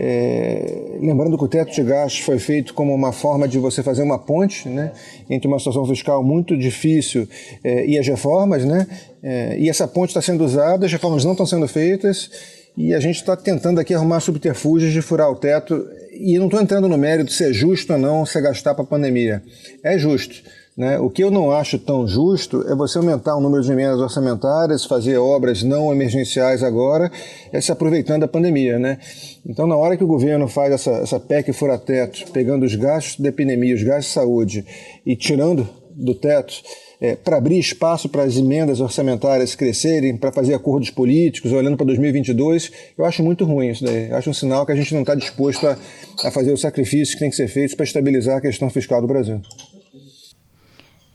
É, 0.00 0.96
lembrando 1.00 1.36
que 1.36 1.42
o 1.42 1.48
teto 1.48 1.72
de 1.72 1.82
gastos 1.82 2.20
foi 2.20 2.38
feito 2.38 2.72
como 2.72 2.94
uma 2.94 3.10
forma 3.10 3.48
de 3.48 3.58
você 3.58 3.82
fazer 3.82 4.04
uma 4.04 4.16
ponte 4.16 4.68
né, 4.68 4.92
entre 5.28 5.48
uma 5.48 5.58
situação 5.58 5.84
fiscal 5.86 6.22
muito 6.22 6.56
difícil 6.56 7.28
é, 7.64 7.84
e 7.84 7.98
as 7.98 8.06
reformas, 8.06 8.64
né, 8.64 8.86
é, 9.20 9.58
e 9.58 9.68
essa 9.68 9.88
ponte 9.88 10.10
está 10.10 10.22
sendo 10.22 10.44
usada, 10.44 10.86
as 10.86 10.92
reformas 10.92 11.24
não 11.24 11.32
estão 11.32 11.44
sendo 11.44 11.66
feitas, 11.66 12.30
e 12.76 12.94
a 12.94 13.00
gente 13.00 13.16
está 13.16 13.36
tentando 13.36 13.80
aqui 13.80 13.92
arrumar 13.92 14.20
subterfúgios 14.20 14.92
de 14.92 15.02
furar 15.02 15.28
o 15.28 15.34
teto 15.34 15.84
e 16.12 16.38
não 16.38 16.46
estou 16.46 16.60
entrando 16.60 16.88
no 16.88 16.96
mérito 16.96 17.32
se 17.32 17.42
é 17.42 17.52
justo 17.52 17.92
ou 17.92 17.98
não 17.98 18.24
você 18.24 18.40
gastar 18.40 18.72
para 18.74 18.84
a 18.84 18.86
pandemia. 18.86 19.42
É 19.82 19.98
justo. 19.98 20.44
Né? 20.78 20.96
O 21.00 21.10
que 21.10 21.24
eu 21.24 21.30
não 21.32 21.50
acho 21.50 21.76
tão 21.76 22.06
justo 22.06 22.64
é 22.68 22.72
você 22.72 22.98
aumentar 22.98 23.34
o 23.34 23.40
número 23.40 23.64
de 23.64 23.72
emendas 23.72 23.98
orçamentárias, 23.98 24.84
fazer 24.84 25.18
obras 25.18 25.64
não 25.64 25.92
emergenciais 25.92 26.62
agora, 26.62 27.10
é 27.52 27.60
se 27.60 27.72
aproveitando 27.72 28.20
da 28.20 28.28
pandemia. 28.28 28.78
Né? 28.78 28.96
Então, 29.44 29.66
na 29.66 29.74
hora 29.74 29.96
que 29.96 30.04
o 30.04 30.06
governo 30.06 30.46
faz 30.46 30.72
essa, 30.72 30.92
essa 30.92 31.18
PEC 31.18 31.52
fura-teto, 31.52 32.30
pegando 32.30 32.64
os 32.64 32.76
gastos 32.76 33.18
da 33.18 33.28
epidemia, 33.28 33.74
os 33.74 33.82
gastos 33.82 34.06
de 34.06 34.12
saúde 34.12 34.66
e 35.04 35.16
tirando 35.16 35.68
do 35.96 36.14
teto, 36.14 36.54
é, 37.00 37.16
para 37.16 37.38
abrir 37.38 37.58
espaço 37.58 38.08
para 38.08 38.22
as 38.22 38.36
emendas 38.36 38.80
orçamentárias 38.80 39.56
crescerem, 39.56 40.16
para 40.16 40.30
fazer 40.30 40.54
acordos 40.54 40.90
políticos, 40.90 41.52
olhando 41.52 41.76
para 41.76 41.86
2022, 41.86 42.70
eu 42.96 43.04
acho 43.04 43.22
muito 43.22 43.44
ruim 43.44 43.70
isso 43.70 43.84
daí. 43.84 44.12
Acho 44.12 44.30
um 44.30 44.34
sinal 44.34 44.64
que 44.64 44.70
a 44.70 44.76
gente 44.76 44.94
não 44.94 45.00
está 45.00 45.16
disposto 45.16 45.66
a, 45.66 45.76
a 46.24 46.30
fazer 46.30 46.52
os 46.52 46.60
sacrifícios 46.60 47.14
que 47.14 47.20
tem 47.20 47.30
que 47.30 47.36
ser 47.36 47.48
feitos 47.48 47.74
para 47.74 47.84
estabilizar 47.84 48.38
a 48.38 48.40
questão 48.40 48.70
fiscal 48.70 49.00
do 49.00 49.08
Brasil. 49.08 49.40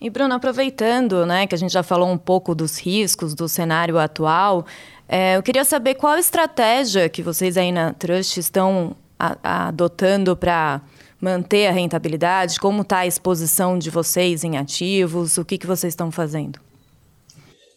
E 0.04 0.10
Bruno, 0.10 0.34
aproveitando, 0.36 1.26
né, 1.26 1.48
que 1.48 1.56
a 1.56 1.58
gente 1.58 1.72
já 1.72 1.82
falou 1.82 2.10
um 2.10 2.18
pouco 2.18 2.54
dos 2.54 2.78
riscos 2.78 3.34
do 3.34 3.48
cenário 3.48 3.98
atual, 3.98 4.66
é, 5.08 5.38
eu 5.38 5.42
queria 5.42 5.64
saber 5.64 5.96
qual 5.96 6.18
estratégia 6.18 7.08
que 7.08 7.24
vocês 7.24 7.56
aí 7.56 7.72
na 7.72 7.94
Trust 7.94 8.38
estão 8.38 8.98
a, 9.18 9.38
a, 9.42 9.68
adotando 9.70 10.36
para 10.36 10.82
manter 11.22 11.68
a 11.68 11.72
rentabilidade? 11.72 12.60
Como 12.60 12.82
está 12.82 12.98
a 12.98 13.08
exposição 13.08 13.80
de 13.80 13.90
vocês 13.90 14.44
em 14.44 14.58
ativos? 14.58 15.38
O 15.38 15.46
que, 15.46 15.58
que 15.58 15.66
vocês 15.66 15.94
estão 15.94 16.12
fazendo? 16.12 16.60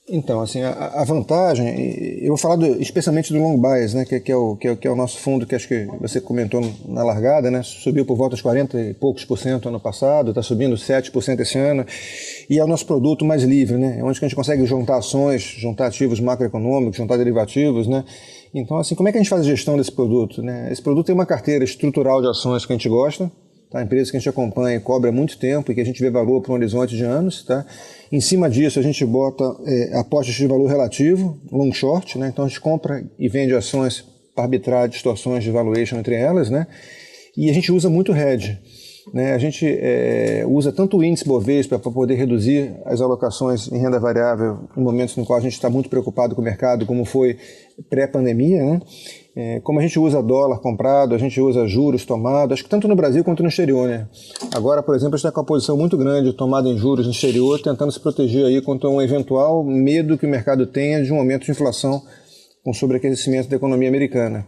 Então, 0.08 0.40
assim, 0.40 0.62
a, 0.62 0.70
a, 0.70 1.04
vantagem, 1.04 1.66
eu 2.20 2.28
vou 2.28 2.36
falar 2.36 2.54
do, 2.54 2.80
especialmente 2.80 3.32
do 3.32 3.40
long 3.40 3.60
bias, 3.60 3.92
né, 3.92 4.04
que, 4.04 4.20
que, 4.20 4.30
é 4.30 4.36
o, 4.36 4.54
que, 4.54 4.68
é, 4.68 4.76
que 4.76 4.86
é 4.86 4.90
o 4.90 4.94
nosso 4.94 5.18
fundo 5.18 5.44
que 5.44 5.52
acho 5.52 5.66
que 5.66 5.88
você 6.00 6.20
comentou 6.20 6.60
na 6.86 7.02
largada, 7.02 7.50
né, 7.50 7.60
subiu 7.64 8.06
por 8.06 8.16
volta 8.16 8.36
de 8.36 8.42
40 8.42 8.80
e 8.80 8.94
poucos 8.94 9.25
por 9.25 9.36
cento 9.36 9.68
ano 9.68 9.80
passado, 9.80 10.30
está 10.30 10.44
subindo 10.44 10.76
7% 10.76 11.40
esse 11.40 11.58
ano, 11.58 11.84
e 12.48 12.56
é 12.56 12.64
o 12.64 12.68
nosso 12.68 12.86
produto 12.86 13.25
mais 13.25 13.42
livre, 13.42 13.76
né, 13.76 13.98
é 13.98 14.04
onde 14.04 14.16
a 14.16 14.20
gente 14.20 14.36
consegue 14.36 14.64
juntar 14.64 14.98
ações, 14.98 15.42
juntar 15.42 15.88
ativos 15.88 16.20
macroeconômicos, 16.20 16.96
juntar 16.96 17.16
derivativos, 17.16 17.88
né, 17.88 18.04
então, 18.54 18.78
assim, 18.78 18.94
como 18.94 19.08
é 19.08 19.12
que 19.12 19.18
a 19.18 19.20
gente 19.20 19.28
faz 19.28 19.42
a 19.42 19.44
gestão 19.44 19.76
desse 19.76 19.92
produto? 19.92 20.42
Né? 20.42 20.68
Esse 20.72 20.80
produto 20.80 21.06
tem 21.06 21.14
uma 21.14 21.26
carteira 21.26 21.62
estrutural 21.62 22.22
de 22.22 22.28
ações 22.28 22.64
que 22.64 22.72
a 22.72 22.76
gente 22.76 22.88
gosta, 22.88 23.30
tá? 23.70 23.82
empresas 23.82 24.10
que 24.10 24.16
a 24.16 24.20
gente 24.20 24.28
acompanha 24.30 24.78
e 24.78 24.80
cobra 24.80 25.10
há 25.10 25.12
muito 25.12 25.38
tempo 25.38 25.70
e 25.70 25.75
que 25.75 25.80
a 25.80 25.84
gente 25.84 26.00
vê 26.00 26.10
valor 26.10 26.40
para 26.40 26.52
um 26.52 26.54
horizonte 26.54 26.96
de 26.96 27.04
anos. 27.04 27.44
Tá? 27.44 27.66
Em 28.10 28.20
cima 28.20 28.48
disso, 28.48 28.78
a 28.78 28.82
gente 28.82 29.04
bota 29.04 29.44
é, 29.64 29.98
apostas 29.98 30.34
de 30.34 30.46
valor 30.46 30.68
relativo, 30.68 31.38
long 31.50 31.72
short, 31.72 32.18
né? 32.18 32.28
então 32.32 32.44
a 32.44 32.48
gente 32.48 32.60
compra 32.60 33.04
e 33.18 33.28
vende 33.28 33.54
ações 33.54 34.04
para 34.34 34.44
arbitrar 34.44 34.88
distorções 34.88 35.42
de 35.42 35.50
valuation 35.50 35.96
entre 35.98 36.14
elas, 36.14 36.48
né? 36.48 36.66
e 37.36 37.50
a 37.50 37.52
gente 37.52 37.72
usa 37.72 37.90
muito 37.90 38.14
hedge. 38.14 38.58
Né? 39.12 39.34
A 39.34 39.38
gente 39.38 39.64
é, 39.66 40.44
usa 40.48 40.72
tanto 40.72 40.98
o 40.98 41.04
índice 41.04 41.25
Bovespa 41.25 41.78
para 41.78 41.92
poder 41.92 42.14
reduzir 42.14 42.72
as 42.84 43.00
alocações 43.00 43.70
em 43.70 43.78
renda 43.78 44.00
variável 44.00 44.68
em 44.76 44.80
momentos 44.80 45.16
no 45.16 45.25
qual 45.25 45.38
a 45.38 45.42
gente 45.42 45.52
está 45.52 45.70
muito 45.70 45.88
preocupado 45.88 46.34
com 46.34 46.40
o 46.40 46.44
mercado, 46.44 46.86
como 46.86 47.04
foi 47.04 47.36
pré-pandemia, 47.88 48.64
né? 48.64 48.80
É, 49.38 49.60
como 49.60 49.78
a 49.78 49.82
gente 49.82 49.98
usa 49.98 50.22
dólar 50.22 50.60
comprado, 50.60 51.14
a 51.14 51.18
gente 51.18 51.38
usa 51.38 51.66
juros 51.66 52.06
tomados, 52.06 52.54
acho 52.54 52.64
que 52.64 52.70
tanto 52.70 52.88
no 52.88 52.96
Brasil 52.96 53.22
quanto 53.22 53.42
no 53.42 53.50
exterior, 53.50 53.86
né? 53.86 54.08
Agora, 54.54 54.82
por 54.82 54.94
exemplo, 54.94 55.14
a 55.14 55.18
gente 55.18 55.26
está 55.26 55.30
com 55.30 55.40
uma 55.40 55.46
posição 55.46 55.76
muito 55.76 55.94
grande 55.94 56.32
tomada 56.32 56.66
em 56.70 56.78
juros 56.78 57.04
no 57.04 57.12
exterior, 57.12 57.60
tentando 57.60 57.92
se 57.92 58.00
proteger 58.00 58.46
aí 58.46 58.62
contra 58.62 58.88
um 58.88 59.02
eventual 59.02 59.62
medo 59.62 60.16
que 60.16 60.24
o 60.24 60.28
mercado 60.28 60.66
tenha 60.66 61.02
de 61.02 61.12
um 61.12 61.18
aumento 61.18 61.44
de 61.44 61.50
inflação 61.50 62.02
com 62.64 62.72
sobreaquecimento 62.72 63.50
da 63.50 63.56
economia 63.56 63.90
americana. 63.90 64.46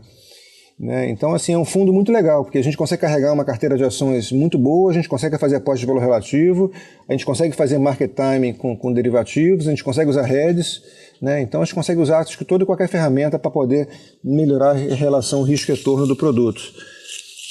Né? 0.79 1.11
Então, 1.11 1.35
assim, 1.35 1.53
é 1.53 1.59
um 1.59 1.65
fundo 1.65 1.93
muito 1.93 2.13
legal, 2.13 2.45
porque 2.45 2.59
a 2.59 2.63
gente 2.63 2.77
consegue 2.77 3.03
carregar 3.03 3.33
uma 3.33 3.45
carteira 3.45 3.77
de 3.77 3.83
ações 3.83 4.31
muito 4.31 4.57
boa, 4.57 4.93
a 4.93 4.95
gente 4.95 5.09
consegue 5.09 5.37
fazer 5.37 5.57
apostas 5.57 5.81
de 5.81 5.87
valor 5.87 6.01
relativo, 6.01 6.71
a 7.09 7.13
gente 7.13 7.27
consegue 7.27 7.57
fazer 7.57 7.79
market 7.79 8.13
timing 8.13 8.53
com, 8.53 8.77
com 8.77 8.93
derivativos, 8.93 9.67
a 9.67 9.71
gente 9.71 9.83
consegue 9.83 10.09
usar 10.09 10.23
heads, 10.23 10.81
né? 11.21 11.41
então 11.41 11.61
a 11.61 11.65
gente 11.65 11.75
consegue 11.75 12.01
usar 12.01 12.21
acho 12.21 12.39
que 12.39 12.45
toda 12.45 12.63
e 12.63 12.67
qualquer 12.67 12.89
ferramenta 12.89 13.41
para 13.41 13.51
poder 13.51 13.89
melhorar 14.23 14.71
a 14.71 14.95
relação 14.95 15.43
risco-retorno 15.43 16.07
do 16.07 16.15
produto. 16.15 16.63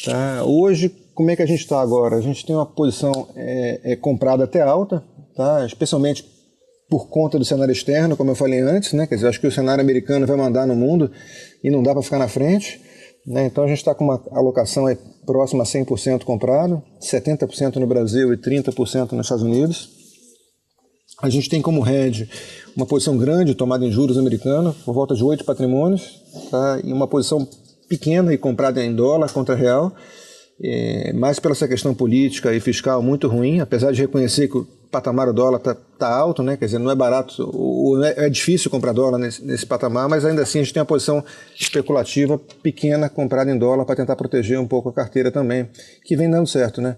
Tá? 0.06 0.46
Hoje, 0.46 0.90
como 1.14 1.30
é 1.30 1.36
que 1.36 1.42
a 1.42 1.46
gente 1.46 1.60
está 1.60 1.82
agora? 1.82 2.16
A 2.16 2.22
gente 2.22 2.46
tem 2.46 2.56
uma 2.56 2.66
posição 2.66 3.28
é, 3.36 3.92
é, 3.92 3.96
comprada 3.98 4.46
até 4.46 4.62
alta, 4.62 5.04
tá? 5.36 5.66
especialmente 5.66 6.24
por 6.90 7.10
conta 7.10 7.38
do 7.38 7.44
cenário 7.44 7.74
externo, 7.74 8.16
como 8.16 8.32
eu 8.32 8.36
falei 8.36 8.62
antes, 8.62 8.94
né? 8.94 9.06
quer 9.06 9.16
dizer, 9.16 9.28
acho 9.28 9.42
que 9.42 9.48
o 9.48 9.52
cenário 9.52 9.82
americano 9.82 10.26
vai 10.26 10.38
mandar 10.38 10.66
no 10.66 10.78
mundo 10.78 11.12
e 11.62 11.70
não 11.70 11.84
dá 11.84 11.92
para 11.92 12.02
ficar 12.02 12.20
na 12.20 12.30
frente. 12.30 12.88
Né? 13.28 13.46
Então 13.46 13.66
a 13.66 13.68
gente 13.68 13.80
está 13.80 13.94
com 13.94 14.06
uma 14.06 14.24
alocação 14.32 14.86
aí 14.86 14.98
próxima 15.26 15.64
a 15.64 15.66
100% 15.66 16.24
comprado, 16.24 16.82
70% 17.02 17.76
no 17.76 17.86
Brasil 17.86 18.34
e 18.34 18.38
30% 18.38 19.12
nos 19.12 19.26
Estados 19.26 19.44
Unidos. 19.44 19.90
A 21.22 21.30
gente 21.30 21.50
tem 21.50 21.62
como 21.62 21.86
hedge 21.86 22.30
uma 22.76 22.86
posição 22.86 23.18
grande 23.18 23.54
tomada 23.56 23.84
em 23.84 23.92
juros 23.92 24.18
americanos, 24.18 24.78
por 24.78 24.94
volta 24.94 25.16
de 25.16 25.24
oito 25.24 25.44
patrimônios, 25.44 26.22
tá? 26.50 26.80
e 26.84 26.94
uma 26.94 27.08
posição 27.08 27.46
pequena 27.90 28.34
e 28.34 28.38
comprada 28.38 28.84
em 28.84 28.96
dólar 28.96 29.32
contra 29.34 29.56
real, 29.56 29.94
é, 30.64 31.12
mais 31.14 31.40
pela 31.40 31.54
essa 31.54 31.68
questão 31.68 31.94
política 31.94 32.54
e 32.56 32.60
fiscal 32.60 33.02
muito 33.02 33.28
ruim, 33.28 33.60
apesar 33.60 33.92
de 33.92 34.02
reconhecer 34.02 34.48
que 34.48 34.64
patamar 34.92 35.28
do 35.28 35.34
dólar 35.34 35.58
está 35.58 35.76
tá 35.76 36.08
alto, 36.08 36.42
né? 36.44 36.58
quer 36.58 36.66
dizer, 36.66 36.80
não 36.80 36.92
é 36.92 36.96
barato, 36.96 37.50
é, 38.04 38.26
é 38.26 38.30
difícil 38.30 38.70
comprar 38.72 38.94
dólar 38.94 39.18
nesse, 39.18 39.44
nesse, 39.46 39.66
patamar, 39.66 40.08
mas 40.08 40.26
ainda 40.26 40.42
assim 40.42 40.60
a 40.60 40.64
gente 40.64 40.74
tem 40.74 40.82
uma 40.82 40.86
posição 40.86 41.24
especulativa 41.56 42.40
pequena 42.62 43.10
comprada 43.10 43.52
em 43.52 43.58
dólar 43.58 43.86
para 43.86 43.96
tentar 43.96 44.16
proteger 44.16 44.60
um 44.60 44.68
pouco 44.68 44.90
a 44.90 44.94
carteira 44.94 45.32
também, 45.32 45.70
que 46.04 46.16
vem 46.16 46.30
dando 46.30 46.48
certo. 46.48 46.82
Né? 46.82 46.96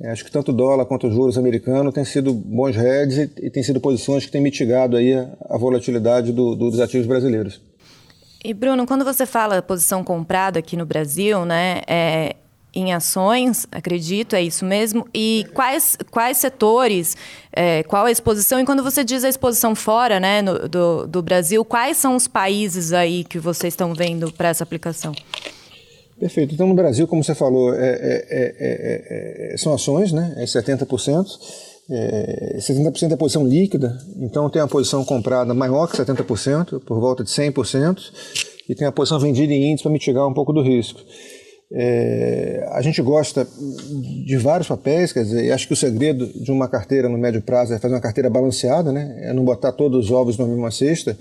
É, 0.00 0.10
acho 0.10 0.24
que 0.24 0.30
tanto 0.30 0.52
o 0.52 0.54
dólar 0.54 0.86
quanto 0.86 1.08
os 1.08 1.14
juros 1.14 1.36
americanos 1.36 1.92
têm 1.92 2.04
sido 2.04 2.32
bons 2.32 2.76
heads 2.76 3.18
e, 3.18 3.46
e 3.46 3.50
têm 3.50 3.62
sido 3.62 3.80
posições 3.80 4.24
que 4.24 4.30
têm 4.30 4.40
mitigado 4.40 4.96
aí 4.96 5.14
a, 5.14 5.28
a 5.50 5.58
volatilidade 5.58 6.32
do, 6.32 6.54
do, 6.54 6.70
dos 6.70 6.80
ativos 6.80 7.06
brasileiros. 7.06 7.60
E 8.44 8.54
Bruno, 8.54 8.86
quando 8.86 9.04
você 9.04 9.26
fala 9.26 9.60
posição 9.60 10.04
comprada 10.04 10.60
aqui 10.60 10.76
no 10.76 10.86
Brasil, 10.86 11.44
né, 11.44 11.82
é, 11.88 12.36
em 12.74 12.92
ações, 12.92 13.66
acredito, 13.72 14.36
é 14.36 14.42
isso 14.42 14.64
mesmo. 14.64 15.06
E 15.14 15.46
quais, 15.54 15.96
quais 16.10 16.36
setores, 16.38 17.16
é, 17.52 17.82
qual 17.82 18.06
a 18.06 18.10
exposição? 18.10 18.60
E 18.60 18.64
quando 18.64 18.82
você 18.82 19.02
diz 19.02 19.24
a 19.24 19.28
exposição 19.28 19.74
fora 19.74 20.20
né, 20.20 20.42
no, 20.42 20.68
do, 20.68 21.06
do 21.06 21.22
Brasil, 21.22 21.64
quais 21.64 21.96
são 21.96 22.14
os 22.14 22.28
países 22.28 22.92
aí 22.92 23.24
que 23.24 23.38
vocês 23.38 23.72
estão 23.72 23.94
vendo 23.94 24.32
para 24.32 24.48
essa 24.48 24.62
aplicação? 24.62 25.14
Perfeito. 26.18 26.54
Então, 26.54 26.66
no 26.66 26.74
Brasil, 26.74 27.06
como 27.06 27.22
você 27.22 27.34
falou, 27.34 27.72
é, 27.74 28.26
é, 29.52 29.54
são 29.56 29.72
ações, 29.72 30.12
né? 30.12 30.34
É 30.36 30.44
70%. 30.44 31.26
É, 31.90 32.58
70% 32.58 33.12
é 33.12 33.16
posição 33.16 33.46
líquida, 33.46 33.96
então 34.18 34.50
tem 34.50 34.60
a 34.60 34.68
posição 34.68 35.02
comprada 35.06 35.54
maior 35.54 35.86
que 35.86 35.96
70%, 35.96 36.80
por 36.80 37.00
volta 37.00 37.24
de 37.24 37.30
100%, 37.30 38.12
e 38.68 38.74
tem 38.74 38.86
a 38.86 38.92
posição 38.92 39.18
vendida 39.18 39.54
em 39.54 39.70
índice 39.70 39.82
para 39.84 39.90
mitigar 39.90 40.28
um 40.28 40.34
pouco 40.34 40.52
do 40.52 40.60
risco. 40.60 41.00
É, 41.70 42.66
a 42.72 42.80
gente 42.80 43.02
gosta 43.02 43.46
de 44.24 44.36
vários 44.38 44.66
papéis, 44.66 45.12
quer 45.12 45.22
dizer, 45.22 45.52
acho 45.52 45.66
que 45.66 45.74
o 45.74 45.76
segredo 45.76 46.26
de 46.26 46.50
uma 46.50 46.66
carteira 46.66 47.08
no 47.08 47.18
médio 47.18 47.42
prazo 47.42 47.74
é 47.74 47.78
fazer 47.78 47.94
uma 47.94 48.00
carteira 48.00 48.30
balanceada, 48.30 48.90
né? 48.90 49.18
é 49.22 49.32
não 49.34 49.44
botar 49.44 49.72
todos 49.72 50.06
os 50.06 50.10
ovos 50.10 50.38
na 50.38 50.46
mesma 50.46 50.70
cesta. 50.70 51.18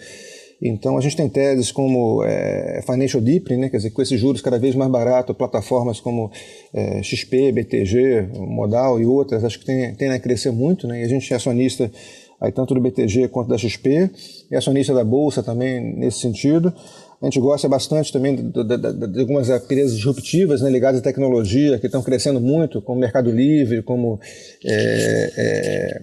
Então 0.61 0.97
a 0.97 1.01
gente 1.01 1.15
tem 1.15 1.29
teses 1.29 1.71
como 1.71 2.23
é, 2.23 2.81
financial 2.83 3.21
deepening, 3.21 3.61
né? 3.61 3.69
quer 3.69 3.77
dizer, 3.77 3.91
com 3.91 4.01
esses 4.01 4.19
juros 4.19 4.41
cada 4.41 4.57
vez 4.57 4.73
mais 4.73 4.89
baratos, 4.89 5.35
plataformas 5.35 5.99
como 5.99 6.31
é, 6.73 7.03
XP, 7.03 7.51
BTG, 7.51 8.29
Modal 8.39 8.99
e 9.01 9.05
outras, 9.05 9.43
acho 9.43 9.59
que 9.59 9.65
tem, 9.65 9.93
tem 9.95 10.09
a 10.09 10.19
crescer 10.19 10.51
muito, 10.51 10.87
né? 10.87 11.01
e 11.01 11.03
a 11.03 11.07
gente 11.09 11.31
é 11.31 11.35
acionista 11.35 11.91
aí 12.39 12.51
tanto 12.51 12.73
do 12.73 12.81
BTG 12.81 13.27
quanto 13.29 13.49
da 13.49 13.57
XP, 13.57 14.11
e 14.51 14.55
acionista 14.55 14.93
da 14.93 15.03
Bolsa 15.03 15.41
também 15.41 15.95
nesse 15.97 16.19
sentido. 16.19 16.73
A 17.21 17.25
gente 17.25 17.39
gosta 17.39 17.67
bastante 17.67 18.13
também 18.13 18.35
de, 18.35 19.19
algumas 19.19 19.49
empresas 19.49 19.95
disruptivas 19.95 20.61
né, 20.61 20.69
ligadas 20.69 20.99
à 20.99 21.03
tecnologia, 21.03 21.79
que 21.79 21.87
estão 21.87 22.03
crescendo 22.03 22.39
muito, 22.39 22.79
como 22.79 22.99
Mercado 22.99 23.31
Livre, 23.31 23.81
como 23.81 24.19
é, 24.63 25.31
é, 25.35 26.01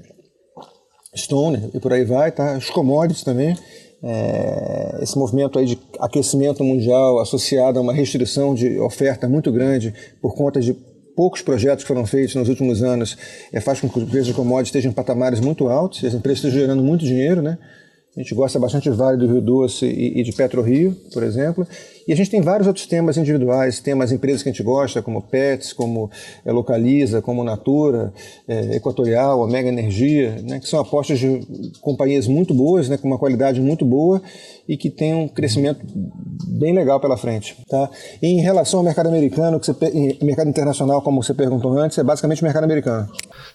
Stone 1.16 1.70
e 1.72 1.78
por 1.78 1.92
aí 1.92 2.04
vai, 2.04 2.32
tá? 2.32 2.56
Os 2.58 2.68
commodities 2.68 3.22
também. 3.22 3.56
É, 4.02 4.98
esse 5.02 5.16
movimento 5.16 5.58
aí 5.58 5.64
de 5.64 5.78
aquecimento 5.98 6.62
mundial 6.64 7.20
associado 7.20 7.78
a 7.78 7.82
uma 7.82 7.92
restrição 7.92 8.54
de 8.54 8.78
oferta 8.78 9.28
muito 9.28 9.50
grande 9.52 9.94
por 10.20 10.34
conta 10.34 10.60
de 10.60 10.76
poucos 11.16 11.42
projetos 11.42 11.84
que 11.84 11.88
foram 11.88 12.06
feitos 12.06 12.34
nos 12.34 12.48
últimos 12.48 12.82
anos 12.82 13.16
é, 13.52 13.60
faz 13.60 13.80
com 13.80 13.88
que 13.88 13.98
os 13.98 14.08
preços 14.08 14.28
de 14.28 14.34
commodities 14.34 14.68
estejam 14.68 14.90
em 14.90 14.94
patamares 14.94 15.40
muito 15.40 15.68
altos, 15.68 16.02
e 16.02 16.06
as 16.06 16.14
empresas 16.14 16.44
estão 16.44 16.50
gerando 16.50 16.82
muito 16.82 17.04
dinheiro, 17.04 17.40
né? 17.42 17.58
A 18.16 18.20
gente 18.20 18.34
gosta 18.34 18.60
bastante 18.60 18.88
de 18.88 18.96
Vale 18.96 19.18
do 19.18 19.26
Rio 19.26 19.40
Doce 19.40 19.86
e, 19.86 20.22
de 20.22 20.32
Petro 20.32 20.62
Rio, 20.62 20.96
por 21.12 21.24
exemplo. 21.24 21.66
E 22.06 22.12
a 22.12 22.16
gente 22.16 22.30
tem 22.30 22.40
vários 22.40 22.66
outros 22.66 22.86
temas 22.86 23.16
individuais, 23.16 23.80
temas 23.80 24.12
empresas 24.12 24.42
que 24.42 24.48
a 24.48 24.52
gente 24.52 24.62
gosta, 24.62 25.00
como 25.00 25.22
Pets, 25.22 25.72
como 25.72 26.10
é, 26.44 26.52
Localiza, 26.52 27.22
como 27.22 27.42
Natura, 27.42 28.12
é, 28.46 28.76
Equatorial, 28.76 29.42
a 29.42 29.46
Mega 29.48 29.68
Energia, 29.68 30.36
né, 30.42 30.60
que 30.60 30.68
são 30.68 30.78
apostas 30.78 31.18
de 31.18 31.40
companhias 31.80 32.26
muito 32.26 32.52
boas, 32.52 32.88
né, 32.88 32.98
com 32.98 33.08
uma 33.08 33.18
qualidade 33.18 33.60
muito 33.60 33.84
boa 33.84 34.20
e 34.68 34.76
que 34.76 34.90
tem 34.90 35.14
um 35.14 35.28
crescimento 35.28 35.80
bem 36.46 36.74
legal 36.74 37.00
pela 37.00 37.16
frente. 37.16 37.56
Tá? 37.68 37.88
E 38.22 38.26
em 38.26 38.40
relação 38.40 38.80
ao 38.80 38.84
mercado 38.84 39.08
americano, 39.08 39.58
que 39.58 39.66
você, 39.66 39.74
mercado 40.22 40.48
internacional, 40.48 41.02
como 41.02 41.22
você 41.22 41.34
perguntou 41.34 41.76
antes, 41.78 41.96
é 41.98 42.02
basicamente 42.02 42.42
o 42.42 42.44
mercado 42.44 42.64
americano. 42.64 43.08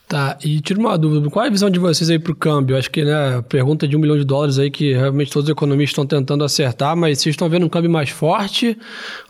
Tá, 0.07 0.37
e 0.43 0.59
tira 0.59 0.79
uma 0.79 0.97
dúvida, 0.97 1.29
qual 1.29 1.45
é 1.45 1.47
a 1.47 1.51
visão 1.51 1.69
de 1.69 1.77
vocês 1.77 2.09
aí 2.09 2.17
para 2.17 2.31
o 2.31 2.35
câmbio? 2.35 2.77
Acho 2.77 2.89
que, 2.89 3.03
né, 3.03 3.43
pergunta 3.47 3.87
de 3.87 3.95
um 3.95 3.99
milhão 3.99 4.17
de 4.17 4.25
dólares 4.25 4.57
aí 4.57 4.71
que 4.71 4.93
realmente 4.93 5.31
todos 5.31 5.47
os 5.47 5.51
economistas 5.51 5.91
estão 5.91 6.05
tentando 6.05 6.43
acertar, 6.43 6.95
mas 6.95 7.19
vocês 7.19 7.33
estão 7.33 7.49
vendo 7.49 7.65
um 7.65 7.69
câmbio 7.69 7.91
mais 7.91 8.09
forte 8.09 8.38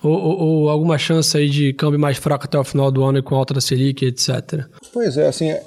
ou, 0.04 0.12
ou, 0.12 0.39
ou, 0.39 0.69
alguma 0.69 0.98
chance 0.98 1.36
aí 1.38 1.50
de 1.50 1.74
câmbio 1.74 2.00
mais 2.00 2.17
fraco 2.17 2.45
até 2.45 2.58
o 2.58 2.63
final 2.63 2.91
do 2.91 3.04
ano 3.04 3.24
com 3.24 3.36
alta 3.36 3.54
da 3.54 3.62
Selic, 3.62 4.06
etc? 4.06 4.65
Pois 4.93 5.17
é, 5.17 5.28
assim, 5.28 5.50
é, 5.50 5.63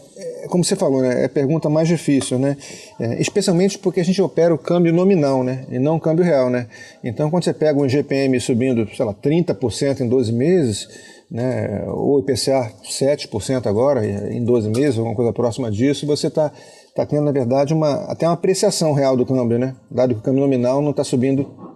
como 0.49 0.65
você 0.65 0.77
falou, 0.77 1.03
né, 1.03 1.23
é 1.23 1.25
a 1.25 1.29
pergunta 1.29 1.69
mais 1.69 1.89
difícil, 1.89 2.39
né? 2.39 2.57
É, 3.01 3.21
especialmente 3.21 3.79
porque 3.79 4.01
a 4.01 4.05
gente 4.05 4.21
opera 4.21 4.55
o 4.55 4.59
câmbio 4.59 4.93
nominal, 4.93 5.43
né? 5.43 5.65
E 5.71 5.79
não 5.79 5.97
o 5.97 6.01
câmbio 6.01 6.25
real, 6.25 6.51
né? 6.51 6.67
Então, 7.03 7.31
quando 7.31 7.45
você 7.45 7.53
pega 7.53 7.79
um 7.79 7.89
GPM 7.89 8.39
subindo, 8.41 8.89
sei 8.95 9.05
lá, 9.05 9.15
30% 9.15 10.01
em 10.01 10.09
12 10.09 10.33
meses 10.33 10.89
né, 11.33 11.85
ou 11.87 12.21
IPCA 12.21 12.71
7% 12.85 13.67
agora, 13.67 14.07
em 14.07 14.45
12 14.45 14.69
meses, 14.69 14.99
alguma 14.99 15.17
coisa 15.17 15.33
próxima 15.33 15.71
disso, 15.71 16.07
você 16.07 16.27
está 16.27 16.53
tá 16.95 17.07
tendo, 17.07 17.23
na 17.23 17.33
verdade, 17.33 17.73
uma, 17.73 18.05
até 18.05 18.27
uma 18.27 18.35
apreciação 18.35 18.93
real 18.93 19.17
do 19.17 19.25
câmbio, 19.25 19.59
né? 19.59 19.75
dado 19.91 20.15
que 20.15 20.21
o 20.21 20.23
câmbio 20.23 20.43
nominal 20.43 20.83
não 20.83 20.91
está 20.91 21.03
subindo 21.03 21.72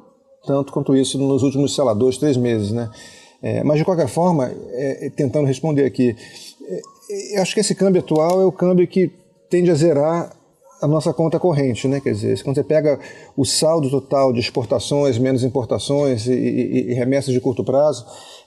tanto 0.47 0.73
quanto 0.73 0.97
isso 0.97 1.19
nos 1.19 1.43
últimos, 1.43 1.75
sei 1.75 1.85
lá, 1.85 1.93
dois, 1.93 2.17
três 2.17 2.37
meses. 2.37 2.71
Né? 2.71 2.89
É, 3.43 3.65
mas, 3.65 3.79
de 3.79 3.85
qualquer 3.85 4.09
forma, 4.09 4.51
é, 4.71 5.11
tentando 5.15 5.47
responder 5.47 5.85
aqui, 5.85 6.17
é, 6.69 7.37
eu 7.37 7.43
acho 7.43 7.55
que 7.55 7.61
esse 7.61 7.75
câmbio 7.75 8.01
atual 8.01 8.41
é 8.41 8.45
o 8.45 8.53
câmbio 8.53 8.87
que 8.87 9.13
tende 9.51 9.71
a 9.71 9.75
zerar 9.75 10.37
a 10.81 10.87
nossa 10.87 11.13
conta 11.13 11.39
corrente, 11.39 11.89
né? 11.89 12.01
Quer 12.01 12.13
dizer, 12.13 12.43
quando 12.43 12.57
você 12.57 12.65
pega 12.65 12.99
o 13.37 13.45
saldo 13.45 13.91
total 13.91 14.33
de 14.33 14.41
exportações 14.41 15.19
menos 15.19 15.43
importações 15.43 16.27
e, 16.27 16.33
e, 16.33 16.91
e 16.91 16.95
remessas 16.95 17.33
de 17.33 17.41
curto 17.41 17.65
prazo, 17.65 18.05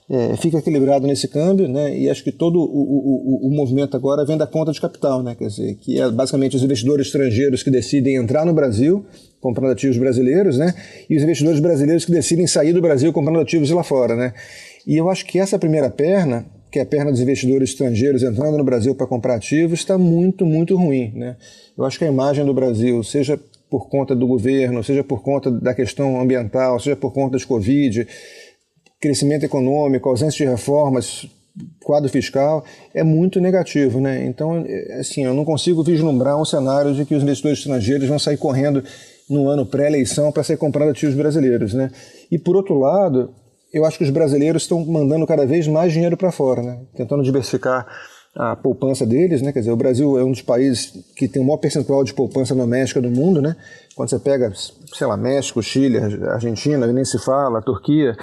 é, 0.09 0.35
fica 0.37 0.57
equilibrado 0.57 1.05
nesse 1.05 1.27
câmbio, 1.27 1.67
né? 1.67 1.95
E 1.95 2.09
acho 2.09 2.23
que 2.23 2.31
todo 2.31 2.59
o, 2.59 2.63
o, 2.63 3.47
o, 3.47 3.51
movimento 3.51 3.95
agora 3.95 4.25
vem 4.25 4.37
da 4.37 4.47
conta 4.47 4.71
de 4.71 4.81
capital, 4.81 5.21
né? 5.21 5.35
Quer 5.35 5.47
dizer, 5.47 5.75
que 5.75 6.01
é 6.01 6.09
basicamente 6.09 6.55
os 6.55 6.63
investidores 6.63 7.07
estrangeiros 7.07 7.61
que 7.61 7.69
decidem 7.69 8.15
entrar 8.15 8.43
no 8.43 8.51
Brasil 8.51 9.05
comprando 9.39 9.71
ativos 9.71 9.97
brasileiros, 9.97 10.57
né? 10.57 10.73
E 11.07 11.15
os 11.15 11.21
investidores 11.21 11.59
brasileiros 11.59 12.05
que 12.05 12.11
decidem 12.11 12.47
sair 12.47 12.73
do 12.73 12.81
Brasil 12.81 13.13
comprando 13.13 13.39
ativos 13.39 13.69
lá 13.69 13.83
fora, 13.83 14.15
né? 14.15 14.33
E 14.85 14.97
eu 14.97 15.09
acho 15.09 15.25
que 15.27 15.37
essa 15.37 15.59
primeira 15.59 15.91
perna, 15.91 16.43
que 16.71 16.79
é 16.79 16.81
a 16.81 16.85
perna 16.85 17.11
dos 17.11 17.21
investidores 17.21 17.69
estrangeiros 17.69 18.23
entrando 18.23 18.57
no 18.57 18.63
Brasil 18.63 18.95
para 18.95 19.05
comprar 19.05 19.35
ativos, 19.35 19.79
está 19.79 19.95
muito, 19.95 20.43
muito 20.43 20.75
ruim, 20.75 21.11
né? 21.15 21.35
Eu 21.77 21.85
acho 21.85 21.99
que 21.99 22.05
a 22.05 22.07
imagem 22.07 22.43
do 22.43 22.53
Brasil, 22.53 23.03
seja 23.03 23.39
por 23.69 23.87
conta 23.87 24.15
do 24.15 24.25
governo, 24.25 24.83
seja 24.83 25.03
por 25.03 25.21
conta 25.21 25.51
da 25.51 25.75
questão 25.75 26.19
ambiental, 26.19 26.79
seja 26.79 26.95
por 26.95 27.13
conta 27.13 27.37
de 27.37 27.45
Covid, 27.45 28.07
crescimento 28.99 29.45
econômico, 29.45 30.09
ausência 30.09 30.45
de 30.45 30.51
reformas, 30.51 31.27
quadro 31.83 32.09
fiscal, 32.09 32.63
é 32.93 33.03
muito 33.03 33.39
negativo. 33.39 33.99
Né? 33.99 34.25
Então, 34.25 34.65
assim, 34.99 35.25
eu 35.25 35.33
não 35.33 35.45
consigo 35.45 35.83
vislumbrar 35.83 36.39
um 36.39 36.45
cenário 36.45 36.93
de 36.93 37.05
que 37.05 37.15
os 37.15 37.23
investidores 37.23 37.59
estrangeiros 37.59 38.07
vão 38.07 38.19
sair 38.19 38.37
correndo 38.37 38.83
no 39.29 39.47
ano 39.47 39.65
pré-eleição 39.65 40.31
para 40.31 40.43
sair 40.43 40.57
comprando 40.57 40.89
ativos 40.89 41.15
brasileiros. 41.15 41.73
Né? 41.73 41.91
E, 42.31 42.37
por 42.37 42.55
outro 42.55 42.77
lado, 42.77 43.33
eu 43.73 43.85
acho 43.85 43.97
que 43.97 44.03
os 44.03 44.09
brasileiros 44.09 44.63
estão 44.63 44.83
mandando 44.85 45.25
cada 45.25 45.45
vez 45.45 45.67
mais 45.67 45.93
dinheiro 45.93 46.17
para 46.17 46.31
fora, 46.31 46.61
né? 46.61 46.79
tentando 46.95 47.23
diversificar 47.23 47.85
a 48.35 48.55
poupança 48.55 49.05
deles, 49.05 49.41
né? 49.41 49.51
Quer 49.51 49.59
dizer, 49.59 49.71
o 49.71 49.75
Brasil 49.75 50.17
é 50.17 50.23
um 50.23 50.31
dos 50.31 50.41
países 50.41 50.93
que 51.15 51.27
tem 51.27 51.41
o 51.41 51.45
maior 51.45 51.57
percentual 51.57 52.03
de 52.03 52.13
poupança 52.13 52.53
doméstica 52.53 53.01
do 53.01 53.09
mundo, 53.09 53.41
né? 53.41 53.55
Quando 53.95 54.09
você 54.09 54.19
pega, 54.19 54.53
sei 54.93 55.07
lá, 55.07 55.17
México, 55.17 55.61
Chile, 55.61 55.97
Argentina, 55.97 56.87
nem 56.87 57.03
se 57.03 57.17
fala, 57.19 57.61
Turquia, 57.61 58.15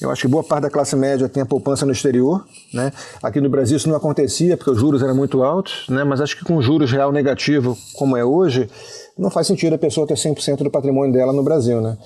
eu 0.00 0.10
acho 0.10 0.22
que 0.22 0.28
boa 0.28 0.44
parte 0.44 0.64
da 0.64 0.70
classe 0.70 0.94
média 0.94 1.28
tem 1.28 1.42
a 1.42 1.46
poupança 1.46 1.86
no 1.86 1.92
exterior, 1.92 2.44
né? 2.74 2.92
Aqui 3.22 3.40
no 3.40 3.48
Brasil 3.48 3.76
isso 3.76 3.88
não 3.88 3.96
acontecia 3.96 4.56
porque 4.56 4.70
os 4.70 4.78
juros 4.78 5.02
eram 5.02 5.14
muito 5.14 5.42
altos, 5.42 5.86
né? 5.88 6.04
Mas 6.04 6.20
acho 6.20 6.36
que 6.36 6.44
com 6.44 6.60
juros 6.60 6.90
real 6.90 7.12
negativo 7.12 7.78
como 7.94 8.16
é 8.16 8.24
hoje, 8.24 8.68
não 9.16 9.30
faz 9.30 9.46
sentido 9.46 9.74
a 9.74 9.78
pessoa 9.78 10.06
ter 10.06 10.14
100% 10.14 10.64
do 10.64 10.70
patrimônio 10.70 11.12
dela 11.12 11.32
no 11.32 11.42
Brasil, 11.42 11.80
né? 11.80 11.96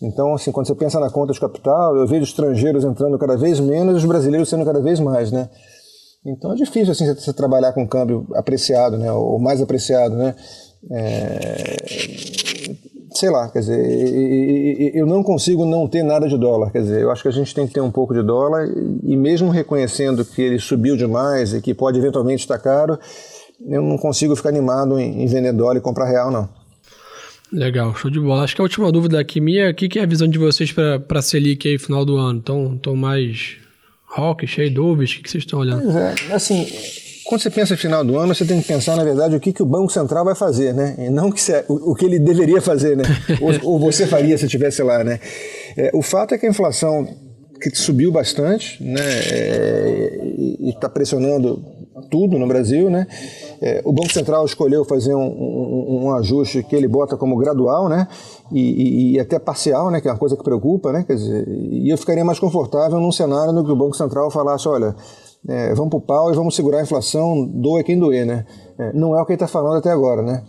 Então, 0.00 0.34
assim, 0.34 0.50
quando 0.50 0.66
você 0.66 0.74
pensa 0.74 0.98
na 0.98 1.08
conta 1.08 1.32
de 1.32 1.38
capital, 1.38 1.96
eu 1.96 2.04
vejo 2.08 2.24
estrangeiros 2.24 2.82
entrando 2.82 3.16
cada 3.16 3.36
vez 3.36 3.60
menos 3.60 3.94
e 3.94 3.98
os 3.98 4.04
brasileiros 4.04 4.48
sendo 4.48 4.64
cada 4.64 4.80
vez 4.80 4.98
mais, 4.98 5.30
né? 5.30 5.48
Então 6.24 6.52
é 6.52 6.54
difícil 6.54 6.92
assim 6.92 7.12
você 7.12 7.32
trabalhar 7.32 7.72
com 7.72 7.86
câmbio 7.86 8.26
apreciado, 8.34 8.96
né, 8.96 9.10
ou 9.12 9.38
mais 9.40 9.60
apreciado, 9.60 10.16
né? 10.16 10.34
É, 10.90 11.76
sei 13.14 13.30
lá, 13.30 13.48
quer 13.48 13.60
dizer, 13.60 14.96
eu 14.96 15.06
não 15.06 15.22
consigo 15.22 15.64
não 15.64 15.86
ter 15.86 16.02
nada 16.02 16.28
de 16.28 16.36
dólar, 16.38 16.70
quer 16.70 16.82
dizer, 16.82 17.02
eu 17.02 17.10
acho 17.10 17.22
que 17.22 17.28
a 17.28 17.32
gente 17.32 17.54
tem 17.54 17.66
que 17.66 17.74
ter 17.74 17.80
um 17.80 17.90
pouco 17.90 18.14
de 18.14 18.22
dólar 18.22 18.66
e 19.02 19.16
mesmo 19.16 19.50
reconhecendo 19.50 20.24
que 20.24 20.42
ele 20.42 20.58
subiu 20.58 20.96
demais 20.96 21.54
e 21.54 21.60
que 21.60 21.74
pode 21.74 21.98
eventualmente 21.98 22.42
estar 22.42 22.58
caro, 22.58 22.98
eu 23.64 23.82
não 23.82 23.96
consigo 23.96 24.34
ficar 24.34 24.48
animado 24.48 24.98
em, 24.98 25.26
vender 25.26 25.52
dólar 25.52 25.76
e 25.76 25.80
comprar 25.80 26.06
real, 26.06 26.30
não. 26.30 26.48
Legal, 27.52 27.94
show 27.94 28.10
de 28.10 28.18
bola. 28.18 28.44
Acho 28.44 28.56
que 28.56 28.62
a 28.62 28.64
última 28.64 28.90
dúvida 28.90 29.20
aqui 29.20 29.40
minha, 29.40 29.70
o 29.70 29.74
que 29.74 29.98
é 29.98 30.02
a 30.02 30.06
visão 30.06 30.26
de 30.26 30.38
vocês 30.38 30.72
para 30.72 31.18
a 31.18 31.22
Selic 31.22 31.68
aí 31.68 31.78
final 31.78 32.04
do 32.04 32.16
ano? 32.16 32.38
Estão 32.38 32.96
mais 32.96 33.61
rock, 34.12 34.46
dúvidas? 34.70 35.10
O 35.12 35.22
que 35.22 35.30
vocês 35.30 35.42
estão 35.42 35.58
olhando? 35.58 35.90
É, 35.96 36.14
assim, 36.34 36.66
quando 37.24 37.40
você 37.40 37.50
pensa 37.50 37.74
no 37.74 37.78
final 37.78 38.04
do 38.04 38.18
ano, 38.18 38.34
você 38.34 38.44
tem 38.44 38.60
que 38.60 38.68
pensar, 38.68 38.96
na 38.96 39.04
verdade, 39.04 39.34
o 39.34 39.40
que, 39.40 39.52
que 39.52 39.62
o 39.62 39.66
Banco 39.66 39.90
Central 39.90 40.24
vai 40.24 40.34
fazer, 40.34 40.74
né? 40.74 40.94
E 40.98 41.10
não 41.10 41.30
que 41.30 41.40
se, 41.40 41.64
o, 41.68 41.92
o, 41.92 41.94
que 41.94 42.04
ele 42.04 42.18
deveria 42.18 42.60
fazer, 42.60 42.96
né? 42.96 43.04
ou, 43.40 43.72
ou, 43.72 43.78
você 43.78 44.06
faria 44.06 44.36
se 44.36 44.44
estivesse 44.44 44.82
lá, 44.82 45.02
né? 45.02 45.18
É, 45.76 45.90
o 45.94 46.02
fato 46.02 46.34
é 46.34 46.38
que 46.38 46.46
a 46.46 46.50
inflação 46.50 47.08
que 47.60 47.70
subiu 47.74 48.12
bastante, 48.12 48.82
né? 48.82 49.00
É, 49.30 50.20
e 50.60 50.70
está 50.70 50.88
pressionando 50.88 51.64
tudo 52.10 52.38
no 52.38 52.46
Brasil, 52.46 52.90
né? 52.90 53.06
É, 53.64 53.80
o 53.84 53.92
Banco 53.92 54.12
Central 54.12 54.44
escolheu 54.44 54.84
fazer 54.84 55.14
um, 55.14 55.24
um, 55.24 56.04
um, 56.06 56.14
ajuste 56.16 56.64
que 56.64 56.74
ele 56.74 56.88
bota 56.88 57.16
como 57.16 57.36
gradual, 57.36 57.88
né? 57.88 58.08
E, 58.50 58.60
e, 58.60 59.12
e, 59.12 59.20
até 59.20 59.38
parcial, 59.38 59.88
né? 59.88 60.00
Que 60.00 60.08
é 60.08 60.10
uma 60.10 60.18
coisa 60.18 60.36
que 60.36 60.42
preocupa, 60.42 60.90
né? 60.90 61.04
Quer 61.06 61.14
dizer, 61.14 61.48
e 61.48 61.88
eu 61.88 61.96
ficaria 61.96 62.24
mais 62.24 62.40
confortável 62.40 62.98
num 62.98 63.12
cenário 63.12 63.52
no 63.52 63.64
que 63.64 63.70
o 63.70 63.76
Banco 63.76 63.96
Central 63.96 64.32
falasse, 64.32 64.66
olha, 64.66 64.96
é, 65.48 65.72
vamos 65.74 65.94
o 65.94 66.00
pau 66.00 66.32
e 66.32 66.34
vamos 66.34 66.56
segurar 66.56 66.80
a 66.80 66.82
inflação, 66.82 67.46
doa 67.46 67.84
quem 67.84 67.96
doer, 67.96 68.26
né? 68.26 68.44
É, 68.76 68.92
não 68.94 69.16
é 69.16 69.22
o 69.22 69.24
que 69.24 69.30
ele 69.30 69.36
está 69.36 69.46
falando 69.46 69.76
até 69.76 69.90
agora, 69.92 70.22
né? 70.22 70.42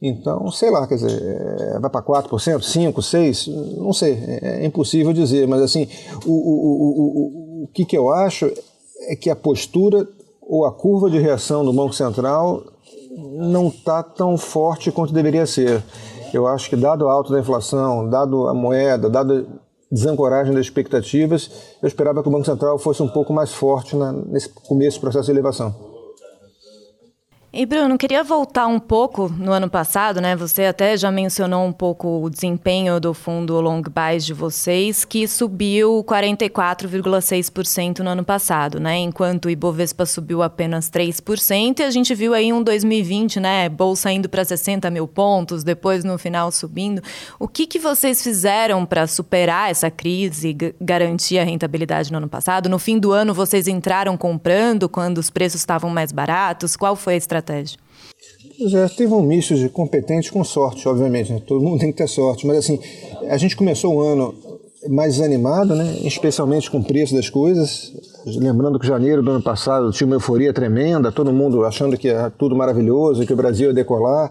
Então, 0.00 0.48
sei 0.52 0.70
lá, 0.70 0.86
quer 0.86 0.94
dizer, 0.94 1.20
é, 1.20 1.80
vai 1.80 1.90
para 1.90 2.00
4%, 2.00 2.28
5%, 2.28 2.94
6%, 2.94 3.76
não 3.76 3.92
sei, 3.92 4.12
é, 4.14 4.62
é, 4.62 4.66
impossível 4.66 5.12
dizer, 5.12 5.48
mas 5.48 5.62
assim, 5.62 5.88
o, 6.24 6.30
o, 6.30 6.54
o, 6.54 7.62
o, 7.62 7.64
o 7.64 7.68
que, 7.74 7.84
que 7.84 7.98
eu 7.98 8.12
acho 8.12 8.48
é 9.08 9.16
que 9.16 9.30
a 9.30 9.34
postura 9.34 10.06
ou 10.46 10.64
a 10.66 10.72
curva 10.72 11.10
de 11.10 11.18
reação 11.18 11.64
do 11.64 11.72
Banco 11.72 11.94
Central 11.94 12.62
não 13.36 13.68
está 13.68 14.02
tão 14.02 14.36
forte 14.36 14.90
quanto 14.90 15.12
deveria 15.12 15.46
ser. 15.46 15.82
Eu 16.32 16.46
acho 16.46 16.68
que, 16.70 16.76
dado 16.76 17.04
o 17.04 17.08
alto 17.08 17.30
da 17.30 17.40
inflação, 17.40 18.08
dado 18.08 18.48
a 18.48 18.54
moeda, 18.54 19.10
dado 19.10 19.34
a 19.34 19.94
desancoragem 19.94 20.54
das 20.54 20.64
expectativas, 20.64 21.50
eu 21.82 21.86
esperava 21.86 22.22
que 22.22 22.28
o 22.28 22.32
Banco 22.32 22.46
Central 22.46 22.78
fosse 22.78 23.02
um 23.02 23.08
pouco 23.08 23.32
mais 23.32 23.52
forte 23.52 23.94
na, 23.94 24.12
nesse 24.12 24.48
começo 24.48 24.98
do 24.98 25.02
processo 25.02 25.26
de 25.26 25.32
elevação. 25.32 25.91
E 27.54 27.66
Bruno, 27.66 27.98
queria 27.98 28.24
voltar 28.24 28.66
um 28.66 28.80
pouco 28.80 29.28
no 29.28 29.52
ano 29.52 29.68
passado, 29.68 30.22
né? 30.22 30.34
Você 30.34 30.64
até 30.64 30.96
já 30.96 31.10
mencionou 31.10 31.66
um 31.66 31.72
pouco 31.72 32.22
o 32.24 32.30
desempenho 32.30 32.98
do 32.98 33.12
fundo 33.12 33.60
Long 33.60 33.82
Buys 33.82 34.24
de 34.24 34.32
vocês, 34.32 35.04
que 35.04 35.28
subiu 35.28 36.02
44,6% 36.02 37.98
no 37.98 38.08
ano 38.08 38.24
passado, 38.24 38.80
né? 38.80 38.96
Enquanto 38.96 39.44
o 39.44 39.50
Ibovespa 39.50 40.06
subiu 40.06 40.42
apenas 40.42 40.90
3%, 40.90 41.80
e 41.80 41.82
a 41.82 41.90
gente 41.90 42.14
viu 42.14 42.32
aí 42.32 42.54
um 42.54 42.62
2020, 42.62 43.38
né? 43.38 43.68
Bolsa 43.68 44.10
indo 44.10 44.30
para 44.30 44.46
60 44.46 44.88
mil 44.88 45.06
pontos, 45.06 45.62
depois 45.62 46.04
no 46.04 46.16
final 46.16 46.50
subindo. 46.50 47.02
O 47.38 47.46
que, 47.46 47.66
que 47.66 47.78
vocês 47.78 48.22
fizeram 48.22 48.86
para 48.86 49.06
superar 49.06 49.70
essa 49.70 49.90
crise 49.90 50.56
e 50.58 50.74
garantir 50.82 51.38
a 51.38 51.44
rentabilidade 51.44 52.10
no 52.12 52.16
ano 52.16 52.30
passado? 52.30 52.70
No 52.70 52.78
fim 52.78 52.98
do 52.98 53.12
ano, 53.12 53.34
vocês 53.34 53.68
entraram 53.68 54.16
comprando 54.16 54.88
quando 54.88 55.18
os 55.18 55.28
preços 55.28 55.60
estavam 55.60 55.90
mais 55.90 56.12
baratos? 56.12 56.76
Qual 56.76 56.96
foi 56.96 57.12
a 57.12 57.16
estratégia? 57.18 57.41
Estratégia? 57.42 57.78
Já 58.66 58.88
teve 58.88 59.12
um 59.12 59.22
misto 59.22 59.54
de 59.54 59.68
competente 59.68 60.32
com 60.32 60.42
sorte, 60.44 60.88
obviamente. 60.88 61.32
Né? 61.32 61.42
Todo 61.44 61.62
mundo 61.62 61.80
tem 61.80 61.90
que 61.90 61.98
ter 61.98 62.08
sorte. 62.08 62.46
Mas 62.46 62.58
assim, 62.58 62.78
a 63.28 63.36
gente 63.36 63.56
começou 63.56 63.94
o 63.96 64.00
ano 64.00 64.34
mais 64.88 65.14
desanimado, 65.14 65.74
né? 65.74 65.96
especialmente 66.04 66.70
com 66.70 66.78
o 66.78 66.84
preço 66.84 67.14
das 67.14 67.28
coisas. 67.28 67.92
Lembrando 68.24 68.78
que 68.78 68.86
janeiro 68.86 69.22
do 69.22 69.30
ano 69.32 69.42
passado 69.42 69.90
tinha 69.90 70.06
uma 70.06 70.16
euforia 70.16 70.52
tremenda, 70.52 71.10
todo 71.10 71.32
mundo 71.32 71.64
achando 71.64 71.96
que 71.96 72.08
era 72.08 72.30
tudo 72.30 72.54
maravilhoso, 72.54 73.26
que 73.26 73.32
o 73.32 73.36
Brasil 73.36 73.68
ia 73.68 73.74
decolar. 73.74 74.30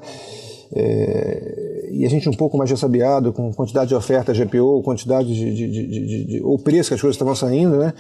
É... 0.73 1.89
e 1.91 2.05
a 2.05 2.09
gente 2.09 2.29
um 2.29 2.33
pouco 2.33 2.57
mais 2.57 2.71
ressabiado 2.71 3.33
com 3.33 3.51
quantidade 3.53 3.89
de 3.89 3.95
oferta 3.95 4.31
GPO, 4.33 4.81
quantidade 4.83 5.27
de, 5.27 5.53
de, 5.53 5.67
de, 5.67 6.25
de, 6.25 6.41
ou 6.41 6.57
preço 6.57 6.89
que 6.89 6.93
as 6.93 7.01
coisas 7.01 7.15
estavam 7.15 7.35
saindo, 7.35 7.75
né? 7.75 7.93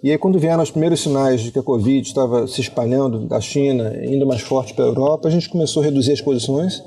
E 0.00 0.12
aí, 0.12 0.18
quando 0.18 0.38
vieram 0.38 0.62
os 0.62 0.70
primeiros 0.70 1.00
sinais 1.00 1.40
de 1.40 1.50
que 1.50 1.58
a 1.58 1.62
Covid 1.62 2.06
estava 2.06 2.46
se 2.46 2.60
espalhando 2.60 3.26
da 3.26 3.40
China, 3.40 3.92
indo 4.04 4.24
mais 4.24 4.40
forte 4.40 4.72
para 4.72 4.84
a 4.84 4.88
Europa, 4.88 5.26
a 5.26 5.30
gente 5.30 5.48
começou 5.48 5.82
a 5.82 5.86
reduzir 5.86 6.12
as 6.12 6.20
posições. 6.20 6.80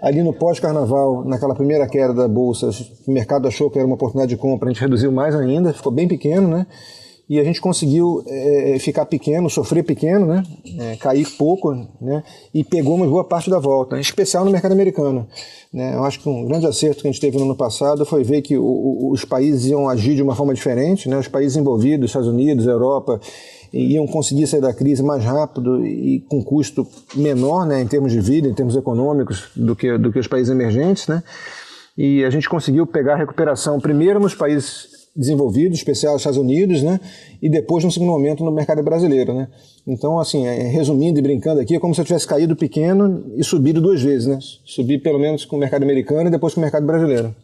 Ali 0.00 0.22
no 0.22 0.32
pós-carnaval, 0.32 1.24
naquela 1.24 1.54
primeira 1.54 1.86
queda 1.86 2.14
da 2.14 2.26
bolsa, 2.26 2.70
o 3.06 3.10
mercado 3.10 3.46
achou 3.46 3.68
que 3.68 3.78
era 3.78 3.86
uma 3.86 3.96
oportunidade 3.96 4.30
de 4.30 4.40
compra, 4.40 4.70
a 4.70 4.72
gente 4.72 4.80
reduziu 4.80 5.12
mais 5.12 5.34
ainda, 5.34 5.74
ficou 5.74 5.92
bem 5.92 6.08
pequeno, 6.08 6.48
né? 6.48 6.66
E 7.28 7.38
a 7.38 7.44
gente 7.44 7.60
conseguiu 7.60 8.24
é, 8.26 8.78
ficar 8.80 9.04
pequeno, 9.04 9.50
sofrer 9.50 9.84
pequeno, 9.84 10.26
né? 10.26 10.42
É, 10.78 10.96
cair 10.96 11.28
pouco, 11.36 11.74
né? 12.00 12.22
E 12.54 12.64
pegou 12.64 12.94
uma 12.94 13.06
boa 13.06 13.22
parte 13.22 13.50
da 13.50 13.58
volta, 13.58 13.98
em 13.98 14.00
especial 14.00 14.46
no 14.46 14.50
mercado 14.50 14.72
americano. 14.72 15.28
Né? 15.70 15.94
Eu 15.94 16.04
acho 16.04 16.20
que 16.20 16.28
um 16.28 16.46
grande 16.46 16.66
acerto 16.66 17.02
que 17.02 17.08
a 17.08 17.12
gente 17.12 17.20
teve 17.20 17.36
no 17.36 17.44
ano 17.44 17.54
passado 17.54 18.06
foi 18.06 18.24
ver 18.24 18.40
que 18.40 18.56
o, 18.56 19.10
os 19.12 19.26
países 19.26 19.66
iam 19.66 19.86
agir 19.86 20.14
de 20.14 20.22
uma 20.22 20.34
forma 20.34 20.54
diferente, 20.54 21.06
né? 21.06 21.18
Os 21.18 21.28
países 21.28 21.56
envolvidos, 21.58 22.08
Estados 22.08 22.28
Unidos, 22.28 22.66
Europa, 22.66 23.20
iam 23.74 24.06
conseguir 24.06 24.46
sair 24.46 24.62
da 24.62 24.72
crise 24.72 25.02
mais 25.02 25.22
rápido 25.22 25.86
e 25.86 26.20
com 26.30 26.42
custo 26.42 26.86
menor, 27.14 27.66
né? 27.66 27.82
Em 27.82 27.86
termos 27.86 28.10
de 28.10 28.20
vida, 28.20 28.48
em 28.48 28.54
termos 28.54 28.74
econômicos, 28.74 29.50
do 29.54 29.76
que 29.76 29.98
do 29.98 30.10
que 30.10 30.18
os 30.18 30.26
países 30.26 30.50
emergentes, 30.50 31.06
né? 31.06 31.22
E 31.94 32.24
a 32.24 32.30
gente 32.30 32.48
conseguiu 32.48 32.86
pegar 32.86 33.14
a 33.14 33.18
recuperação 33.18 33.78
primeiro 33.78 34.18
nos 34.18 34.34
países 34.34 34.97
desenvolvido, 35.18 35.74
especial 35.74 36.12
nos 36.12 36.22
Estados 36.22 36.38
Unidos, 36.38 36.80
né? 36.80 37.00
E 37.42 37.48
depois, 37.48 37.84
no 37.84 37.90
segundo 37.90 38.12
momento, 38.12 38.44
no 38.44 38.52
mercado 38.52 38.82
brasileiro, 38.84 39.34
né? 39.34 39.48
Então, 39.84 40.20
assim, 40.20 40.46
é, 40.46 40.62
resumindo 40.68 41.18
e 41.18 41.22
brincando 41.22 41.60
aqui, 41.60 41.74
é 41.74 41.80
como 41.80 41.92
se 41.94 42.00
eu 42.00 42.04
tivesse 42.04 42.26
caído 42.26 42.54
pequeno 42.54 43.24
e 43.36 43.42
subido 43.42 43.80
duas 43.80 44.00
vezes, 44.00 44.28
né? 44.28 44.38
Subi 44.64 44.96
pelo 44.96 45.18
menos 45.18 45.44
com 45.44 45.56
o 45.56 45.58
mercado 45.58 45.82
americano 45.82 46.28
e 46.28 46.30
depois 46.30 46.54
com 46.54 46.60
o 46.60 46.62
mercado 46.62 46.86
brasileiro. 46.86 47.34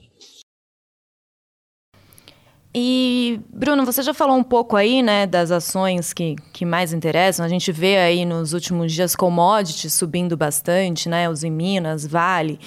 E, 2.77 3.41
Bruno, 3.53 3.85
você 3.85 4.03
já 4.03 4.13
falou 4.13 4.37
um 4.37 4.43
pouco 4.43 4.75
aí, 4.75 5.01
né, 5.01 5.29
das 5.29 5.53
ações 5.53 6.13
que, 6.13 6.35
que 6.53 6.65
mais 6.65 6.93
interessam. 6.93 7.47
A 7.47 7.49
gente 7.49 7.71
vê 7.71 7.99
aí 7.99 8.25
nos 8.25 8.53
últimos 8.53 8.93
dias 8.93 9.15
commodities 9.15 9.93
subindo 9.93 10.37
bastante, 10.37 11.09
né, 11.09 11.31
os 11.31 11.45
em 11.45 11.53
Minas, 11.53 12.05
Vale. 12.05 12.59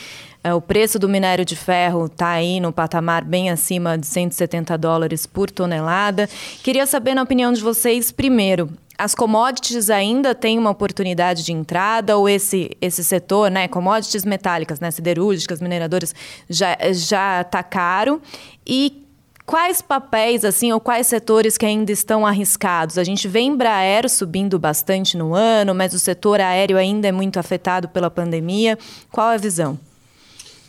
É, 0.48 0.54
o 0.54 0.62
preço 0.62 0.98
do 0.98 1.10
minério 1.10 1.44
de 1.44 1.58
ferro 1.58 2.06
está 2.06 2.30
aí 2.30 2.62
no 2.62 2.72
patamar 2.72 3.22
bem 3.26 3.50
acima 3.50 3.98
de 3.98 4.08
170 4.08 4.78
dólares 4.78 5.26
por 5.26 5.52
tonelada. 5.52 6.30
Queria 6.64 6.86
saber, 6.86 7.14
na 7.14 7.24
opinião 7.24 7.52
de 7.52 7.60
vocês, 7.60 8.14
primeiro, 8.14 8.70
as 8.98 9.14
commodities 9.14 9.90
ainda 9.90 10.34
têm 10.34 10.58
uma 10.58 10.70
oportunidade 10.70 11.44
de 11.44 11.52
entrada 11.52 12.16
ou 12.16 12.30
esse, 12.30 12.72
esse 12.80 13.04
setor, 13.04 13.52
né, 13.52 13.68
commodities 13.68 14.24
metálicas, 14.24 14.80
né, 14.80 14.90
siderúrgicas, 14.90 15.60
mineradoras, 15.60 16.16
já 16.50 16.78
já 16.94 17.42
está 17.42 17.62
caro? 17.62 18.22
E 18.66 19.06
quais 19.46 19.82
papéis 19.82 20.46
assim 20.46 20.72
ou 20.72 20.80
quais 20.80 21.08
setores 21.08 21.58
que 21.58 21.66
ainda 21.66 21.92
estão 21.92 22.26
arriscados? 22.26 22.98
A 22.98 23.04
gente 23.04 23.28
vê 23.28 23.42
Embraer 23.42 24.10
subindo 24.10 24.58
bastante 24.58 25.18
no 25.18 25.36
ano, 25.36 25.76
mas 25.76 25.94
o 25.94 26.00
setor 26.00 26.40
aéreo 26.40 26.78
ainda 26.78 27.10
é 27.10 27.12
muito 27.12 27.38
afetado 27.38 27.90
pela 27.90 28.10
pandemia. 28.10 28.80
Qual 29.12 29.28
a 29.28 29.36
visão? 29.36 29.78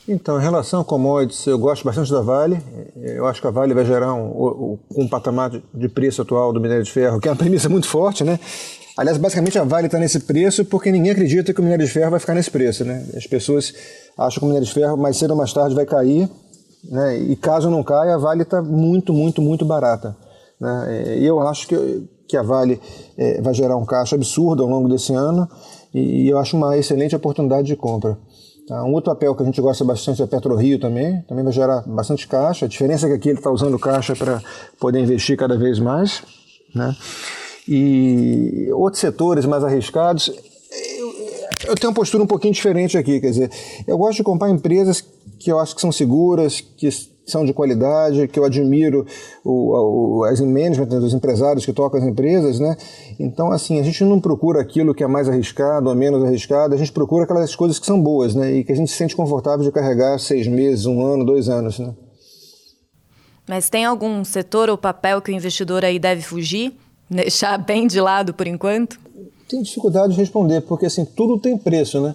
Então, 0.08 0.38
em 0.38 0.42
relação 0.42 0.80
a 0.80 0.84
commodities, 0.84 1.46
eu 1.46 1.58
gosto 1.58 1.84
bastante 1.84 2.10
da 2.10 2.22
Vale. 2.22 2.58
Eu 2.96 3.26
acho 3.26 3.42
que 3.42 3.46
a 3.46 3.50
Vale 3.50 3.74
vai 3.74 3.84
gerar 3.84 4.14
um, 4.14 4.78
um, 4.96 5.02
um 5.02 5.08
patamar 5.08 5.50
de 5.50 5.88
preço 5.90 6.22
atual 6.22 6.50
do 6.50 6.58
minério 6.58 6.82
de 6.82 6.90
ferro, 6.90 7.20
que 7.20 7.28
é 7.28 7.30
uma 7.30 7.36
premissa 7.36 7.68
muito 7.68 7.86
forte, 7.86 8.24
né? 8.24 8.40
Aliás, 8.96 9.18
basicamente 9.18 9.58
a 9.58 9.64
Vale 9.64 9.84
está 9.86 9.98
nesse 9.98 10.20
preço 10.20 10.64
porque 10.64 10.90
ninguém 10.90 11.12
acredita 11.12 11.52
que 11.52 11.60
o 11.60 11.62
minério 11.62 11.84
de 11.84 11.92
ferro 11.92 12.10
vai 12.10 12.18
ficar 12.18 12.34
nesse 12.34 12.50
preço, 12.50 12.86
né? 12.86 13.06
As 13.14 13.26
pessoas 13.26 13.74
acham 14.16 14.40
que 14.40 14.44
o 14.46 14.48
minério 14.48 14.66
de 14.66 14.72
ferro 14.72 14.96
mais 14.96 15.18
cedo 15.18 15.32
ou 15.32 15.36
mais 15.36 15.52
tarde 15.52 15.74
vai 15.74 15.84
cair, 15.84 16.26
né? 16.84 17.18
E 17.18 17.36
caso 17.36 17.68
não 17.68 17.82
caia, 17.82 18.14
a 18.14 18.18
Vale 18.18 18.44
está 18.44 18.62
muito, 18.62 19.12
muito, 19.12 19.42
muito 19.42 19.66
barata. 19.66 20.16
Né? 20.58 21.18
E 21.18 21.26
eu 21.26 21.38
acho 21.40 21.68
que 21.68 22.08
que 22.28 22.36
a 22.36 22.42
Vale 22.42 22.78
é, 23.16 23.40
vai 23.40 23.54
gerar 23.54 23.76
um 23.76 23.86
caixa 23.86 24.14
absurdo 24.14 24.62
ao 24.62 24.68
longo 24.68 24.86
desse 24.86 25.14
ano 25.14 25.48
e, 25.94 26.24
e 26.24 26.28
eu 26.28 26.38
acho 26.38 26.56
uma 26.56 26.76
excelente 26.76 27.16
oportunidade 27.16 27.66
de 27.66 27.74
compra. 27.74 28.18
Tá? 28.68 28.84
Um 28.84 28.92
outro 28.92 29.12
papel 29.12 29.34
que 29.34 29.42
a 29.42 29.46
gente 29.46 29.60
gosta 29.60 29.82
bastante 29.82 30.22
é 30.22 30.26
PetroRio 30.26 30.78
também, 30.78 31.22
também 31.22 31.42
vai 31.42 31.52
gerar 31.52 31.82
bastante 31.86 32.28
caixa. 32.28 32.66
A 32.66 32.68
diferença 32.68 33.06
é 33.06 33.08
que 33.08 33.14
aqui 33.14 33.28
ele 33.30 33.38
está 33.38 33.50
usando 33.50 33.78
caixa 33.78 34.14
para 34.14 34.42
poder 34.78 35.00
investir 35.00 35.36
cada 35.38 35.56
vez 35.56 35.78
mais. 35.78 36.22
Né? 36.74 36.94
E 37.66 38.68
outros 38.72 39.00
setores 39.00 39.46
mais 39.46 39.64
arriscados, 39.64 40.30
eu 41.66 41.74
tenho 41.74 41.90
uma 41.90 41.94
postura 41.94 42.22
um 42.22 42.26
pouquinho 42.26 42.52
diferente 42.52 42.96
aqui, 42.96 43.20
quer 43.20 43.30
dizer, 43.30 43.50
eu 43.86 43.96
gosto 43.96 44.18
de 44.18 44.22
comprar 44.22 44.50
empresas 44.50 45.04
que 45.38 45.50
eu 45.50 45.58
acho 45.58 45.74
que 45.74 45.80
são 45.80 45.90
seguras, 45.90 46.60
que 46.60 46.88
são 47.30 47.44
de 47.44 47.52
qualidade, 47.52 48.28
que 48.28 48.38
eu 48.38 48.44
admiro 48.44 49.06
o, 49.44 50.20
o, 50.20 50.24
as 50.24 50.40
management 50.40 50.86
dos 50.86 51.12
empresários 51.14 51.64
que 51.64 51.72
tocam 51.72 52.00
as 52.00 52.06
empresas, 52.06 52.58
né? 52.58 52.76
Então, 53.18 53.50
assim, 53.50 53.78
a 53.78 53.82
gente 53.82 54.02
não 54.04 54.20
procura 54.20 54.60
aquilo 54.60 54.94
que 54.94 55.04
é 55.04 55.06
mais 55.06 55.28
arriscado 55.28 55.88
ou 55.88 55.94
menos 55.94 56.24
arriscado, 56.24 56.74
a 56.74 56.78
gente 56.78 56.92
procura 56.92 57.24
aquelas 57.24 57.54
coisas 57.54 57.78
que 57.78 57.86
são 57.86 58.00
boas, 58.00 58.34
né? 58.34 58.52
E 58.52 58.64
que 58.64 58.72
a 58.72 58.76
gente 58.76 58.90
se 58.90 58.96
sente 58.96 59.14
confortável 59.16 59.64
de 59.64 59.72
carregar 59.72 60.18
seis 60.18 60.46
meses, 60.46 60.86
um 60.86 61.04
ano, 61.04 61.24
dois 61.24 61.48
anos, 61.48 61.78
né? 61.78 61.94
Mas 63.48 63.70
tem 63.70 63.84
algum 63.84 64.24
setor 64.24 64.68
ou 64.68 64.76
papel 64.76 65.22
que 65.22 65.32
o 65.32 65.34
investidor 65.34 65.84
aí 65.84 65.98
deve 65.98 66.22
fugir? 66.22 66.74
Deixar 67.08 67.56
bem 67.58 67.86
de 67.86 68.00
lado 68.00 68.34
por 68.34 68.46
enquanto? 68.46 68.98
Tem 69.48 69.62
dificuldade 69.62 70.12
de 70.12 70.18
responder, 70.20 70.60
porque 70.60 70.86
assim, 70.86 71.06
tudo 71.06 71.38
tem 71.38 71.56
preço, 71.56 72.00
né? 72.00 72.14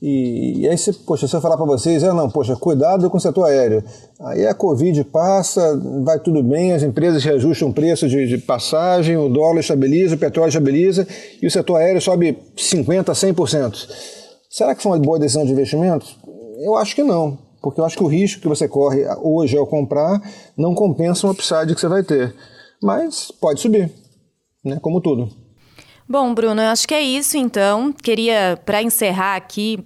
E, 0.00 0.60
e 0.60 0.68
aí, 0.68 0.76
se, 0.76 0.92
poxa, 0.92 1.26
se 1.26 1.34
eu 1.34 1.40
falar 1.40 1.56
para 1.56 1.64
vocês, 1.64 2.02
é 2.02 2.12
não, 2.12 2.28
poxa, 2.28 2.54
cuidado 2.54 3.08
com 3.08 3.16
o 3.16 3.20
setor 3.20 3.44
aéreo. 3.44 3.82
Aí 4.20 4.46
a 4.46 4.54
Covid 4.54 5.04
passa, 5.04 5.80
vai 6.04 6.18
tudo 6.18 6.42
bem, 6.42 6.72
as 6.72 6.82
empresas 6.82 7.24
reajustam 7.24 7.68
o 7.68 7.72
preço 7.72 8.08
de, 8.08 8.26
de 8.26 8.38
passagem, 8.38 9.16
o 9.16 9.28
dólar 9.28 9.60
estabiliza, 9.60 10.14
o 10.14 10.18
petróleo 10.18 10.48
estabiliza 10.48 11.06
e 11.40 11.46
o 11.46 11.50
setor 11.50 11.76
aéreo 11.76 12.00
sobe 12.00 12.38
50%, 12.56 13.04
100%. 13.04 13.88
Será 14.50 14.74
que 14.74 14.82
foi 14.82 14.92
uma 14.92 14.98
boa 14.98 15.18
decisão 15.18 15.44
de 15.44 15.52
investimento? 15.52 16.06
Eu 16.58 16.76
acho 16.76 16.94
que 16.94 17.02
não, 17.02 17.38
porque 17.62 17.80
eu 17.80 17.84
acho 17.84 17.96
que 17.96 18.04
o 18.04 18.08
risco 18.08 18.40
que 18.40 18.48
você 18.48 18.68
corre 18.68 19.04
hoje 19.22 19.56
ao 19.56 19.66
comprar 19.66 20.20
não 20.56 20.74
compensa 20.74 21.26
o 21.26 21.30
upside 21.30 21.74
que 21.74 21.80
você 21.80 21.88
vai 21.88 22.02
ter. 22.02 22.34
Mas 22.82 23.32
pode 23.40 23.60
subir, 23.60 23.90
né? 24.62 24.78
como 24.80 25.00
tudo. 25.00 25.45
Bom, 26.08 26.32
Bruno, 26.34 26.62
eu 26.62 26.68
acho 26.68 26.86
que 26.86 26.94
é 26.94 27.02
isso 27.02 27.36
então. 27.36 27.92
Queria, 27.92 28.58
para 28.64 28.80
encerrar 28.80 29.34
aqui, 29.34 29.84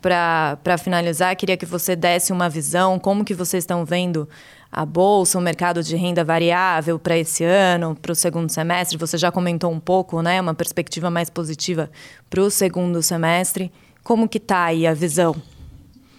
para 0.00 0.76
finalizar, 0.76 1.36
queria 1.36 1.56
que 1.56 1.64
você 1.64 1.94
desse 1.94 2.32
uma 2.32 2.48
visão, 2.48 2.98
como 2.98 3.24
que 3.24 3.34
vocês 3.34 3.62
estão 3.62 3.84
vendo 3.84 4.28
a 4.72 4.84
Bolsa, 4.84 5.38
o 5.38 5.40
mercado 5.40 5.82
de 5.82 5.96
renda 5.96 6.24
variável 6.24 6.98
para 6.98 7.16
esse 7.16 7.44
ano, 7.44 7.96
para 8.00 8.12
o 8.12 8.14
segundo 8.14 8.50
semestre. 8.50 8.98
Você 8.98 9.16
já 9.16 9.30
comentou 9.30 9.70
um 9.70 9.80
pouco, 9.80 10.20
né? 10.22 10.40
Uma 10.40 10.54
perspectiva 10.54 11.08
mais 11.08 11.30
positiva 11.30 11.90
para 12.28 12.40
o 12.40 12.50
segundo 12.50 13.00
semestre. 13.02 13.70
Como 14.02 14.28
que 14.28 14.38
está 14.38 14.64
aí 14.64 14.86
a 14.86 14.94
visão? 14.94 15.36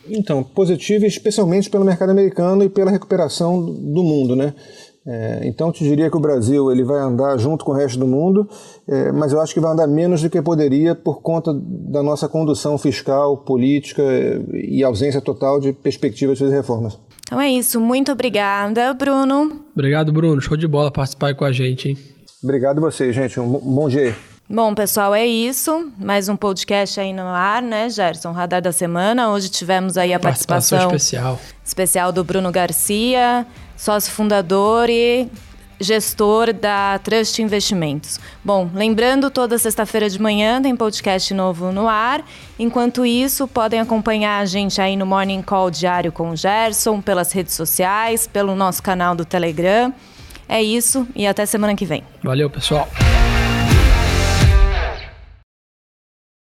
Então, 0.08 0.44
positiva 0.44 1.06
especialmente 1.06 1.70
pelo 1.70 1.86
mercado 1.86 2.10
americano 2.10 2.64
e 2.64 2.70
pela 2.70 2.90
recuperação 2.90 3.62
do 3.62 4.04
mundo, 4.04 4.36
né? 4.36 4.54
É, 5.06 5.42
então, 5.46 5.68
eu 5.68 5.74
te 5.74 5.84
diria 5.84 6.10
que 6.10 6.18
o 6.18 6.20
Brasil 6.20 6.72
ele 6.72 6.84
vai 6.84 7.02
andar 7.02 7.38
junto 7.38 7.66
com 7.66 7.72
o 7.72 7.76
resto 7.76 7.98
do 7.98 8.06
mundo, 8.06 8.48
é, 8.88 9.12
mas 9.12 9.32
eu 9.32 9.42
acho 9.42 9.54
que 9.54 9.60
vai 9.60 9.72
andar 9.72 9.88
menos 9.88 10.22
do 10.22 10.30
que 10.30 10.42
poderia 10.42 10.94
por 10.94 11.22
conta 11.22 11.52
da 11.54 12.04
nossa 12.04 12.30
condução 12.30 12.78
fiscal, 12.78 13.38
política 13.38 14.04
e 14.54 14.84
ausência 14.84 15.20
total 15.20 15.60
de 15.60 15.74
perspectivas 15.74 16.38
de 16.38 16.48
reformas. 16.48 17.00
Então 17.26 17.40
é 17.40 17.50
isso. 17.50 17.80
Muito 17.80 18.12
obrigada, 18.12 18.94
Bruno. 18.94 19.62
Obrigado, 19.74 20.12
Bruno. 20.12 20.42
Show 20.42 20.58
de 20.58 20.68
bola 20.68 20.92
participar 20.92 21.28
aí 21.28 21.36
com 21.36 21.46
a 21.46 21.52
gente, 21.52 21.90
hein? 21.90 21.98
Obrigado 22.44 22.80
a 22.80 22.82
vocês, 22.82 23.16
gente. 23.16 23.40
Um 23.40 23.48
bom 23.48 23.88
dia. 23.88 24.16
Bom, 24.54 24.76
pessoal, 24.76 25.16
é 25.16 25.26
isso. 25.26 25.90
Mais 25.98 26.28
um 26.28 26.36
podcast 26.36 27.00
aí 27.00 27.14
no 27.14 27.22
ar, 27.22 27.62
né, 27.62 27.90
Gerson? 27.90 28.34
Radar 28.34 28.62
da 28.62 28.74
semana. 28.74 29.32
Hoje 29.32 29.48
tivemos 29.48 29.98
aí 29.98 30.14
a 30.14 30.20
participação, 30.20 30.78
participação 30.78 30.98
especial. 30.98 31.40
especial 31.64 32.12
do 32.12 32.22
Bruno 32.22 32.52
Garcia, 32.52 33.48
sócio 33.78 34.12
fundador 34.12 34.90
e 34.90 35.30
gestor 35.80 36.52
da 36.52 37.00
Trust 37.00 37.42
Investimentos. 37.42 38.20
Bom, 38.44 38.70
lembrando, 38.74 39.32
toda 39.32 39.58
sexta-feira 39.58 40.10
de 40.10 40.22
manhã 40.22 40.62
tem 40.62 40.76
podcast 40.76 41.34
novo 41.34 41.72
no 41.72 41.88
ar. 41.88 42.22
Enquanto 42.60 43.06
isso, 43.06 43.48
podem 43.48 43.80
acompanhar 43.80 44.40
a 44.40 44.46
gente 44.46 44.82
aí 44.82 44.98
no 44.98 45.06
Morning 45.06 45.42
Call 45.42 45.72
diário 45.72 46.12
com 46.12 46.30
o 46.30 46.36
Gerson, 46.36 47.00
pelas 47.00 47.32
redes 47.32 47.54
sociais, 47.54 48.28
pelo 48.28 48.54
nosso 48.54 48.84
canal 48.84 49.16
do 49.16 49.24
Telegram. 49.24 49.94
É 50.50 50.62
isso 50.62 51.08
e 51.16 51.26
até 51.26 51.46
semana 51.46 51.74
que 51.74 51.86
vem. 51.86 52.04
Valeu, 52.22 52.50
pessoal. 52.50 52.86